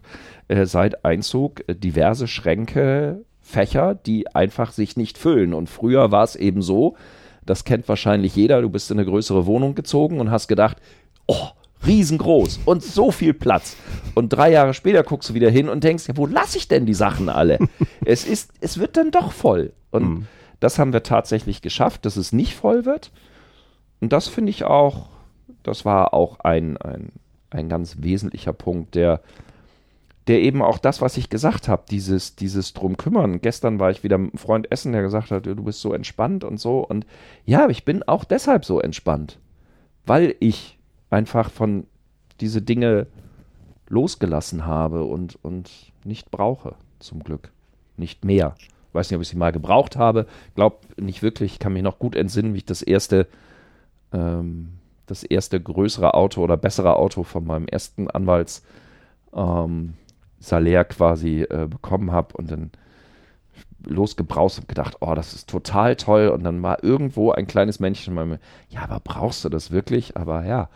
äh, 0.48 0.64
seit 0.66 1.04
Einzug 1.04 1.62
äh, 1.68 1.74
diverse 1.74 2.26
Schränke, 2.26 3.24
Fächer, 3.40 3.94
die 3.94 4.34
einfach 4.34 4.72
sich 4.72 4.96
nicht 4.96 5.18
füllen. 5.18 5.54
Und 5.54 5.68
früher 5.68 6.10
war 6.10 6.24
es 6.24 6.34
eben 6.34 6.62
so, 6.62 6.96
das 7.44 7.64
kennt 7.64 7.88
wahrscheinlich 7.88 8.34
jeder, 8.34 8.60
du 8.60 8.68
bist 8.68 8.90
in 8.90 8.98
eine 8.98 9.08
größere 9.08 9.46
Wohnung 9.46 9.76
gezogen 9.76 10.18
und 10.18 10.32
hast 10.32 10.48
gedacht, 10.48 10.78
oh, 11.26 11.50
riesengroß 11.86 12.60
und 12.64 12.82
so 12.82 13.12
viel 13.12 13.34
Platz. 13.34 13.76
Und 14.14 14.30
drei 14.30 14.50
Jahre 14.50 14.74
später 14.74 15.04
guckst 15.04 15.30
du 15.30 15.34
wieder 15.34 15.50
hin 15.50 15.68
und 15.68 15.84
denkst, 15.84 16.08
ja, 16.08 16.16
wo 16.16 16.26
lasse 16.26 16.58
ich 16.58 16.66
denn 16.66 16.86
die 16.86 16.94
Sachen 16.94 17.28
alle? 17.28 17.58
es 18.04 18.24
ist, 18.24 18.50
es 18.60 18.78
wird 18.78 18.96
dann 18.96 19.10
doch 19.12 19.30
voll. 19.30 19.72
Und 19.90 20.02
mhm. 20.02 20.26
das 20.58 20.78
haben 20.78 20.92
wir 20.92 21.04
tatsächlich 21.04 21.62
geschafft, 21.62 22.04
dass 22.04 22.16
es 22.16 22.32
nicht 22.32 22.54
voll 22.54 22.84
wird. 22.84 23.12
Und 24.00 24.12
das 24.12 24.28
finde 24.28 24.50
ich 24.50 24.64
auch, 24.64 25.08
das 25.62 25.84
war 25.84 26.14
auch 26.14 26.40
ein, 26.40 26.76
ein, 26.76 27.12
ein 27.50 27.68
ganz 27.68 27.96
wesentlicher 28.00 28.52
Punkt, 28.52 28.94
der, 28.94 29.20
der 30.26 30.40
eben 30.40 30.62
auch 30.62 30.78
das, 30.78 31.00
was 31.00 31.16
ich 31.16 31.30
gesagt 31.30 31.68
habe, 31.68 31.84
dieses, 31.90 32.36
dieses 32.36 32.72
drum 32.72 32.96
kümmern. 32.96 33.40
Gestern 33.40 33.78
war 33.78 33.90
ich 33.90 34.02
wieder 34.02 34.18
mit 34.18 34.32
einem 34.32 34.38
Freund 34.38 34.70
essen, 34.72 34.92
der 34.92 35.02
gesagt 35.02 35.30
hat, 35.30 35.46
du 35.46 35.54
bist 35.62 35.80
so 35.80 35.92
entspannt 35.92 36.44
und 36.44 36.58
so. 36.58 36.80
Und 36.80 37.06
ja, 37.44 37.68
ich 37.68 37.84
bin 37.84 38.02
auch 38.02 38.24
deshalb 38.24 38.64
so 38.64 38.80
entspannt, 38.80 39.38
weil 40.04 40.34
ich 40.40 40.78
einfach 41.10 41.50
von 41.50 41.86
diese 42.40 42.60
Dinge 42.60 43.06
losgelassen 43.88 44.66
habe 44.66 45.04
und, 45.04 45.38
und 45.42 45.70
nicht 46.04 46.30
brauche, 46.30 46.74
zum 46.98 47.22
Glück. 47.22 47.52
Nicht 47.96 48.24
mehr. 48.24 48.54
Ich 48.58 48.94
weiß 48.94 49.10
nicht, 49.10 49.16
ob 49.16 49.22
ich 49.22 49.28
sie 49.28 49.36
mal 49.36 49.52
gebraucht 49.52 49.96
habe. 49.96 50.26
Glaub 50.54 50.82
nicht 50.98 51.22
wirklich. 51.22 51.52
Ich 51.52 51.58
kann 51.58 51.72
mich 51.72 51.82
noch 51.82 51.98
gut 51.98 52.16
entsinnen, 52.16 52.54
wie 52.54 52.58
ich 52.58 52.64
das 52.64 52.82
erste 52.82 53.26
ähm, 54.12 54.78
das 55.06 55.22
erste 55.22 55.60
größere 55.60 56.14
Auto 56.14 56.42
oder 56.42 56.56
bessere 56.56 56.96
Auto 56.96 57.22
von 57.22 57.46
meinem 57.46 57.66
ersten 57.66 58.10
Anwalts 58.10 58.62
ähm, 59.34 59.94
Salär 60.38 60.84
quasi 60.84 61.42
äh, 61.42 61.66
bekommen 61.68 62.12
habe 62.12 62.36
und 62.36 62.50
dann 62.50 62.70
losgebraust 63.84 64.58
und 64.58 64.68
gedacht, 64.68 64.96
oh, 65.00 65.14
das 65.14 65.32
ist 65.32 65.48
total 65.48 65.96
toll. 65.96 66.28
Und 66.28 66.44
dann 66.44 66.62
war 66.62 66.82
irgendwo 66.82 67.30
ein 67.32 67.46
kleines 67.46 67.80
Männchen 67.80 68.14
mal, 68.14 68.38
ja, 68.68 68.82
aber 68.82 69.00
brauchst 69.00 69.44
du 69.44 69.48
das 69.48 69.70
wirklich? 69.70 70.16
Aber 70.16 70.44
ja, 70.44 70.68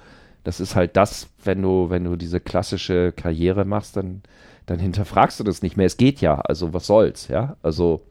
das 0.44 0.60
ist 0.60 0.76
halt 0.76 0.96
das, 0.96 1.28
wenn 1.44 1.62
du, 1.62 1.90
wenn 1.90 2.04
du 2.04 2.16
diese 2.16 2.40
klassische 2.40 3.12
Karriere 3.12 3.64
machst, 3.64 3.96
dann, 3.96 4.22
dann 4.66 4.78
hinterfragst 4.78 5.40
du 5.40 5.44
das 5.44 5.62
nicht 5.62 5.76
mehr. 5.76 5.86
Es 5.86 5.96
geht 5.96 6.20
ja, 6.20 6.40
also 6.40 6.72
was 6.72 6.86
soll's, 6.86 7.28
ja? 7.28 7.56
Also 7.62 8.02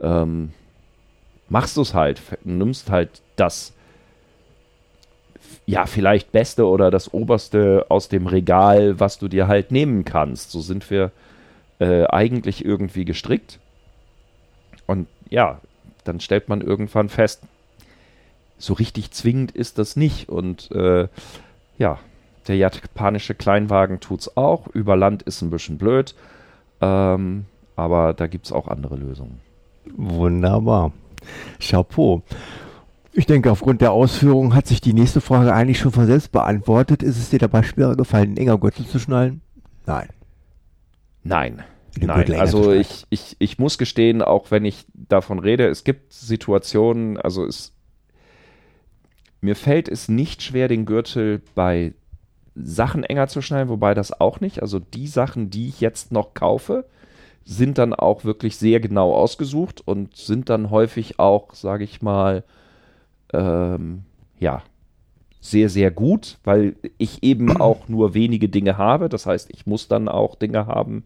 ähm, 0.00 0.52
machst 1.48 1.76
du 1.76 1.82
es 1.82 1.94
halt, 1.94 2.20
nimmst 2.44 2.90
halt 2.90 3.22
das, 3.36 3.74
ja, 5.66 5.86
vielleicht 5.86 6.32
Beste 6.32 6.66
oder 6.66 6.90
das 6.90 7.12
Oberste 7.12 7.86
aus 7.88 8.08
dem 8.08 8.26
Regal, 8.26 8.98
was 8.98 9.18
du 9.18 9.28
dir 9.28 9.46
halt 9.46 9.70
nehmen 9.70 10.04
kannst. 10.04 10.50
So 10.50 10.60
sind 10.60 10.90
wir 10.90 11.12
äh, 11.78 12.04
eigentlich 12.06 12.64
irgendwie 12.64 13.04
gestrickt. 13.04 13.58
Und 14.86 15.06
ja, 15.30 15.60
dann 16.04 16.20
stellt 16.20 16.48
man 16.48 16.60
irgendwann 16.60 17.08
fest, 17.08 17.42
so 18.58 18.74
richtig 18.74 19.10
zwingend 19.12 19.52
ist 19.52 19.78
das 19.78 19.96
nicht. 19.96 20.28
Und 20.28 20.70
äh, 20.72 21.08
ja, 21.78 21.98
der 22.48 22.56
japanische 22.56 23.34
Kleinwagen 23.34 24.00
tut's 24.00 24.36
auch. 24.36 24.66
Über 24.68 24.96
Land 24.96 25.22
ist 25.22 25.42
ein 25.42 25.50
bisschen 25.50 25.78
blöd. 25.78 26.14
Ähm, 26.80 27.46
aber 27.76 28.12
da 28.14 28.26
gibt 28.26 28.46
es 28.46 28.52
auch 28.52 28.68
andere 28.68 28.96
Lösungen. 28.96 29.40
Wunderbar. 29.96 30.92
Chapeau. 31.60 32.22
Ich 33.14 33.26
denke, 33.26 33.50
aufgrund 33.50 33.82
der 33.82 33.92
Ausführungen 33.92 34.54
hat 34.54 34.66
sich 34.66 34.80
die 34.80 34.94
nächste 34.94 35.20
Frage 35.20 35.52
eigentlich 35.52 35.78
schon 35.78 35.92
von 35.92 36.06
selbst 36.06 36.32
beantwortet. 36.32 37.02
Ist 37.02 37.18
es 37.18 37.30
dir 37.30 37.38
dabei 37.38 37.62
schwerer 37.62 37.94
gefallen, 37.94 38.28
einen 38.28 38.36
enger 38.38 38.58
Gürtel 38.58 38.86
zu 38.86 38.98
schnallen? 38.98 39.42
Nein. 39.86 40.08
Nein. 41.22 41.62
Nein, 42.00 42.32
also 42.36 42.72
ich, 42.72 43.04
ich, 43.10 43.36
ich 43.38 43.58
muss 43.58 43.76
gestehen, 43.76 44.22
auch 44.22 44.50
wenn 44.50 44.64
ich 44.64 44.86
davon 44.94 45.38
rede, 45.38 45.68
es 45.68 45.84
gibt 45.84 46.12
Situationen, 46.12 47.18
also 47.18 47.44
es, 47.44 47.74
mir 49.42 49.56
fällt 49.56 49.90
es 49.90 50.08
nicht 50.08 50.42
schwer, 50.42 50.68
den 50.68 50.86
Gürtel 50.86 51.42
bei 51.54 51.92
Sachen 52.54 53.04
enger 53.04 53.28
zu 53.28 53.42
schnallen, 53.42 53.68
wobei 53.68 53.92
das 53.92 54.18
auch 54.20 54.40
nicht. 54.40 54.62
Also 54.62 54.78
die 54.78 55.06
Sachen, 55.06 55.50
die 55.50 55.68
ich 55.68 55.80
jetzt 55.80 56.12
noch 56.12 56.32
kaufe, 56.32 56.86
sind 57.44 57.76
dann 57.76 57.92
auch 57.92 58.24
wirklich 58.24 58.56
sehr 58.56 58.80
genau 58.80 59.14
ausgesucht 59.14 59.82
und 59.84 60.16
sind 60.16 60.48
dann 60.48 60.70
häufig 60.70 61.18
auch, 61.18 61.54
sage 61.54 61.84
ich 61.84 62.00
mal, 62.00 62.44
ähm, 63.32 64.02
ja, 64.38 64.62
sehr, 65.40 65.68
sehr 65.68 65.90
gut, 65.90 66.38
weil 66.44 66.76
ich 66.98 67.22
eben 67.22 67.56
auch 67.60 67.88
nur 67.88 68.14
wenige 68.14 68.48
Dinge 68.48 68.78
habe. 68.78 69.08
Das 69.08 69.26
heißt, 69.26 69.50
ich 69.52 69.66
muss 69.66 69.88
dann 69.88 70.08
auch 70.08 70.36
Dinge 70.36 70.66
haben, 70.66 71.04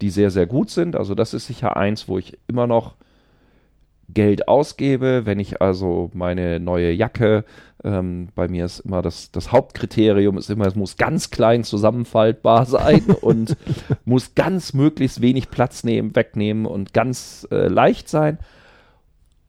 die 0.00 0.10
sehr, 0.10 0.30
sehr 0.30 0.46
gut 0.46 0.70
sind. 0.70 0.96
Also 0.96 1.14
das 1.14 1.34
ist 1.34 1.46
sicher 1.46 1.76
eins, 1.76 2.08
wo 2.08 2.18
ich 2.18 2.38
immer 2.46 2.66
noch 2.66 2.94
Geld 4.12 4.48
ausgebe. 4.48 5.22
Wenn 5.24 5.38
ich 5.38 5.62
also 5.62 6.10
meine 6.14 6.60
neue 6.60 6.92
Jacke, 6.92 7.44
ähm, 7.84 8.28
bei 8.34 8.48
mir 8.48 8.64
ist 8.66 8.80
immer 8.80 9.02
das, 9.02 9.30
das 9.32 9.52
Hauptkriterium, 9.52 10.36
ist 10.36 10.50
immer, 10.50 10.66
es 10.66 10.74
muss 10.74 10.96
ganz 10.96 11.30
klein 11.30 11.64
zusammenfaltbar 11.64 12.66
sein 12.66 13.04
und 13.20 13.56
muss 14.04 14.34
ganz 14.34 14.74
möglichst 14.74 15.20
wenig 15.20 15.50
Platz 15.50 15.84
nehmen, 15.84 16.14
wegnehmen 16.14 16.66
und 16.66 16.92
ganz 16.92 17.46
äh, 17.50 17.68
leicht 17.68 18.08
sein. 18.08 18.38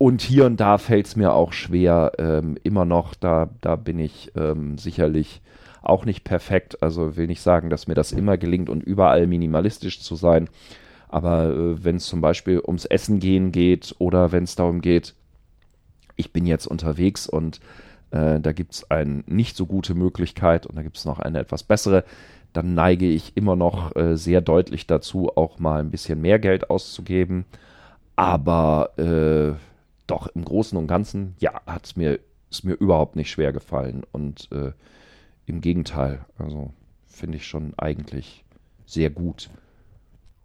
Und 0.01 0.23
hier 0.23 0.47
und 0.47 0.59
da 0.59 0.79
fällt 0.79 1.05
es 1.05 1.15
mir 1.15 1.31
auch 1.35 1.53
schwer, 1.53 2.13
ähm, 2.17 2.57
immer 2.63 2.85
noch, 2.85 3.13
da, 3.13 3.51
da 3.61 3.75
bin 3.75 3.99
ich 3.99 4.31
ähm, 4.35 4.79
sicherlich 4.79 5.43
auch 5.83 6.05
nicht 6.05 6.23
perfekt. 6.23 6.81
Also 6.81 7.17
will 7.17 7.27
nicht 7.27 7.41
sagen, 7.41 7.69
dass 7.69 7.85
mir 7.85 7.93
das 7.93 8.11
immer 8.11 8.39
gelingt 8.39 8.67
und 8.67 8.81
überall 8.81 9.27
minimalistisch 9.27 10.01
zu 10.01 10.15
sein. 10.15 10.49
Aber 11.07 11.51
äh, 11.51 11.83
wenn 11.83 11.97
es 11.97 12.07
zum 12.07 12.19
Beispiel 12.19 12.59
ums 12.65 12.85
Essen 12.85 13.19
gehen 13.19 13.51
geht 13.51 13.95
oder 13.99 14.31
wenn 14.31 14.45
es 14.45 14.55
darum 14.55 14.81
geht, 14.81 15.13
ich 16.15 16.33
bin 16.33 16.47
jetzt 16.47 16.65
unterwegs 16.65 17.27
und 17.27 17.59
äh, 18.09 18.39
da 18.39 18.53
gibt 18.53 18.73
es 18.73 18.89
eine 18.89 19.23
nicht 19.27 19.55
so 19.55 19.67
gute 19.67 19.93
Möglichkeit 19.93 20.65
und 20.65 20.77
da 20.77 20.81
gibt 20.81 20.97
es 20.97 21.05
noch 21.05 21.19
eine 21.19 21.37
etwas 21.37 21.61
bessere, 21.61 22.05
dann 22.53 22.73
neige 22.73 23.05
ich 23.05 23.37
immer 23.37 23.55
noch 23.55 23.95
äh, 23.95 24.17
sehr 24.17 24.41
deutlich 24.41 24.87
dazu, 24.87 25.29
auch 25.37 25.59
mal 25.59 25.79
ein 25.79 25.91
bisschen 25.91 26.19
mehr 26.21 26.39
Geld 26.39 26.71
auszugeben. 26.71 27.45
Aber 28.15 28.97
äh, 28.97 29.53
doch 30.11 30.27
im 30.27 30.45
Großen 30.45 30.77
und 30.77 30.87
Ganzen, 30.87 31.35
ja, 31.39 31.61
hat 31.65 31.85
es 31.85 31.95
mir, 31.95 32.19
ist 32.49 32.63
mir 32.63 32.73
überhaupt 32.73 33.15
nicht 33.15 33.31
schwer 33.31 33.53
gefallen. 33.53 34.03
Und 34.11 34.49
äh, 34.51 34.71
im 35.45 35.61
Gegenteil. 35.61 36.25
Also 36.37 36.71
finde 37.05 37.37
ich 37.37 37.45
schon 37.45 37.73
eigentlich 37.77 38.43
sehr 38.85 39.09
gut. 39.09 39.49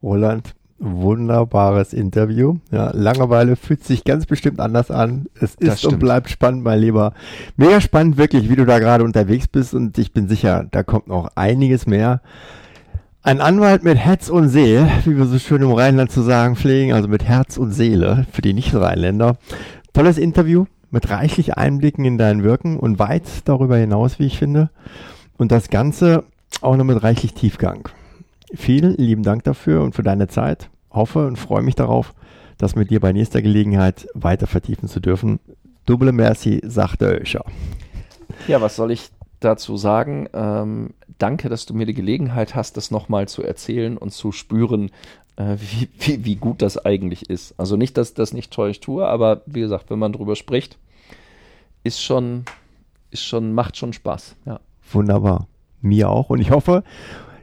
Roland, 0.02 0.54
wunderbares 0.78 1.92
Interview. 1.92 2.58
Ja, 2.70 2.90
Langeweile 2.92 3.56
fühlt 3.56 3.84
sich 3.84 4.04
ganz 4.04 4.26
bestimmt 4.26 4.60
anders 4.60 4.90
an. 4.90 5.26
Es 5.40 5.54
ist 5.54 5.84
und 5.84 5.98
bleibt 5.98 6.28
spannend, 6.28 6.62
mein 6.62 6.80
Lieber. 6.80 7.14
Mega 7.56 7.80
spannend 7.80 8.18
wirklich, 8.18 8.50
wie 8.50 8.56
du 8.56 8.66
da 8.66 8.78
gerade 8.78 9.04
unterwegs 9.04 9.48
bist 9.48 9.74
und 9.74 9.96
ich 9.98 10.12
bin 10.12 10.28
sicher, 10.28 10.66
da 10.70 10.82
kommt 10.82 11.08
noch 11.08 11.30
einiges 11.34 11.86
mehr. 11.86 12.20
Ein 13.26 13.40
Anwalt 13.40 13.82
mit 13.82 13.98
Herz 13.98 14.28
und 14.28 14.50
Seele, 14.50 14.88
wie 15.04 15.16
wir 15.16 15.26
so 15.26 15.40
schön 15.40 15.60
im 15.60 15.72
Rheinland 15.72 16.12
zu 16.12 16.22
sagen 16.22 16.54
pflegen, 16.54 16.92
also 16.92 17.08
mit 17.08 17.24
Herz 17.24 17.56
und 17.56 17.72
Seele 17.72 18.24
für 18.30 18.40
die 18.40 18.52
Nicht-Rheinländer. 18.52 19.36
Tolles 19.92 20.16
Interview 20.16 20.66
mit 20.92 21.10
reichlich 21.10 21.56
Einblicken 21.56 22.04
in 22.04 22.18
dein 22.18 22.44
Wirken 22.44 22.78
und 22.78 23.00
weit 23.00 23.24
darüber 23.44 23.78
hinaus, 23.78 24.20
wie 24.20 24.26
ich 24.26 24.38
finde. 24.38 24.70
Und 25.38 25.50
das 25.50 25.70
Ganze 25.70 26.22
auch 26.60 26.76
noch 26.76 26.84
mit 26.84 27.02
reichlich 27.02 27.34
Tiefgang. 27.34 27.88
Vielen 28.54 28.96
lieben 28.96 29.24
Dank 29.24 29.42
dafür 29.42 29.82
und 29.82 29.96
für 29.96 30.04
deine 30.04 30.28
Zeit. 30.28 30.70
Hoffe 30.92 31.26
und 31.26 31.36
freue 31.36 31.62
mich 31.62 31.74
darauf, 31.74 32.14
das 32.58 32.76
mit 32.76 32.90
dir 32.90 33.00
bei 33.00 33.12
nächster 33.12 33.42
Gelegenheit 33.42 34.06
weiter 34.14 34.46
vertiefen 34.46 34.88
zu 34.88 35.00
dürfen. 35.00 35.40
Double 35.84 36.12
Merci, 36.12 36.60
sagte 36.64 37.18
Öscher. 37.20 37.44
Ja, 38.46 38.60
was 38.60 38.76
soll 38.76 38.92
ich 38.92 39.10
dazu 39.40 39.76
sagen? 39.76 40.28
Ähm, 40.32 40.90
danke, 41.18 41.48
dass 41.48 41.66
du 41.66 41.74
mir 41.74 41.86
die 41.86 41.94
Gelegenheit 41.94 42.54
hast, 42.54 42.76
das 42.76 42.90
nochmal 42.90 43.28
zu 43.28 43.42
erzählen 43.42 43.96
und 43.96 44.12
zu 44.12 44.32
spüren, 44.32 44.90
äh, 45.36 45.56
wie, 45.58 45.88
wie, 45.98 46.24
wie, 46.24 46.36
gut 46.36 46.62
das 46.62 46.84
eigentlich 46.84 47.28
ist. 47.30 47.54
Also 47.58 47.76
nicht, 47.76 47.96
dass 47.96 48.10
ich 48.10 48.14
das 48.14 48.32
nicht 48.32 48.52
toll 48.52 48.74
tue, 48.74 49.06
aber 49.06 49.42
wie 49.46 49.60
gesagt, 49.60 49.90
wenn 49.90 49.98
man 49.98 50.12
drüber 50.12 50.36
spricht, 50.36 50.78
ist 51.84 52.02
schon, 52.02 52.44
ist 53.10 53.24
schon, 53.24 53.52
macht 53.52 53.76
schon 53.76 53.92
Spaß. 53.92 54.36
Ja. 54.44 54.60
Wunderbar. 54.92 55.46
Mir 55.82 56.10
auch. 56.10 56.30
Und 56.30 56.40
ich 56.40 56.50
hoffe, 56.50 56.82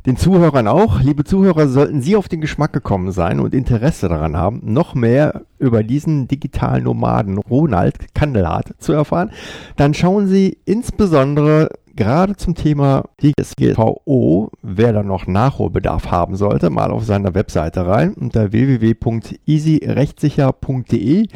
den 0.06 0.18
Zuhörern 0.18 0.68
auch. 0.68 1.02
Liebe 1.02 1.24
Zuhörer, 1.24 1.68
sollten 1.68 2.02
Sie 2.02 2.16
auf 2.16 2.28
den 2.28 2.42
Geschmack 2.42 2.74
gekommen 2.74 3.12
sein 3.12 3.40
und 3.40 3.54
Interesse 3.54 4.10
daran 4.10 4.36
haben, 4.36 4.62
noch 4.64 4.96
mehr 4.96 5.44
über 5.60 5.84
diesen 5.84 6.28
digitalen 6.28 6.84
Nomaden 6.84 7.38
Ronald 7.38 8.14
Kandelhardt 8.14 8.74
zu 8.80 8.92
erfahren, 8.92 9.32
dann 9.78 9.94
schauen 9.94 10.28
Sie 10.28 10.58
insbesondere 10.66 11.70
gerade 11.96 12.36
zum 12.36 12.56
Thema 12.56 13.04
DSGVO, 13.22 14.52
wer 14.62 14.92
da 14.94 15.04
noch 15.04 15.28
Nachholbedarf 15.28 16.10
haben 16.12 16.36
sollte, 16.36 16.70
mal 16.70 16.92
auf 16.92 17.06
seiner 17.06 17.34
Webseite 17.36 17.86
rein 17.86 18.14
unter 18.14 18.52
www.easyrechtssicher.de. 18.52 21.28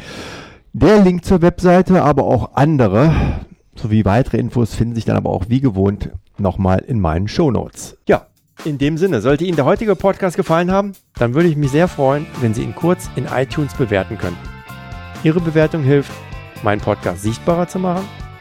Der 0.74 1.04
Link 1.04 1.24
zur 1.26 1.42
Webseite, 1.42 2.04
aber 2.04 2.26
auch 2.26 2.56
andere 2.56 3.14
sowie 3.76 4.06
weitere 4.06 4.38
Infos 4.38 4.76
finden 4.76 4.96
sich 4.96 5.06
dann 5.06 5.18
aber 5.18 5.30
auch 5.30 5.46
wie 5.50 5.62
gewohnt 5.62 6.10
nochmal 6.38 6.80
in 6.80 7.00
meinen 7.00 7.28
Shownotes. 7.28 7.98
Ja, 8.08 8.28
in 8.66 8.78
dem 8.78 8.98
Sinne, 8.98 9.22
sollte 9.22 9.46
Ihnen 9.46 9.56
der 9.56 9.66
heutige 9.66 9.96
Podcast 9.96 10.36
gefallen 10.36 10.72
haben, 10.72 10.94
dann 11.16 11.36
würde 11.36 11.50
ich 11.50 11.56
mich 11.56 11.72
sehr 11.72 11.88
freuen, 11.88 12.26
wenn 12.42 12.54
Sie 12.54 12.64
ihn 12.64 12.76
kurz 12.76 13.10
in 13.16 13.26
iTunes 13.26 13.74
bewerten 13.76 14.18
könnten. 14.18 14.38
Ihre 15.24 15.40
Bewertung 15.40 15.84
hilft, 15.84 16.12
meinen 16.64 16.82
Podcast 16.82 17.24
sichtbarer 17.24 17.68
zu 17.68 17.80
machen 17.80 18.04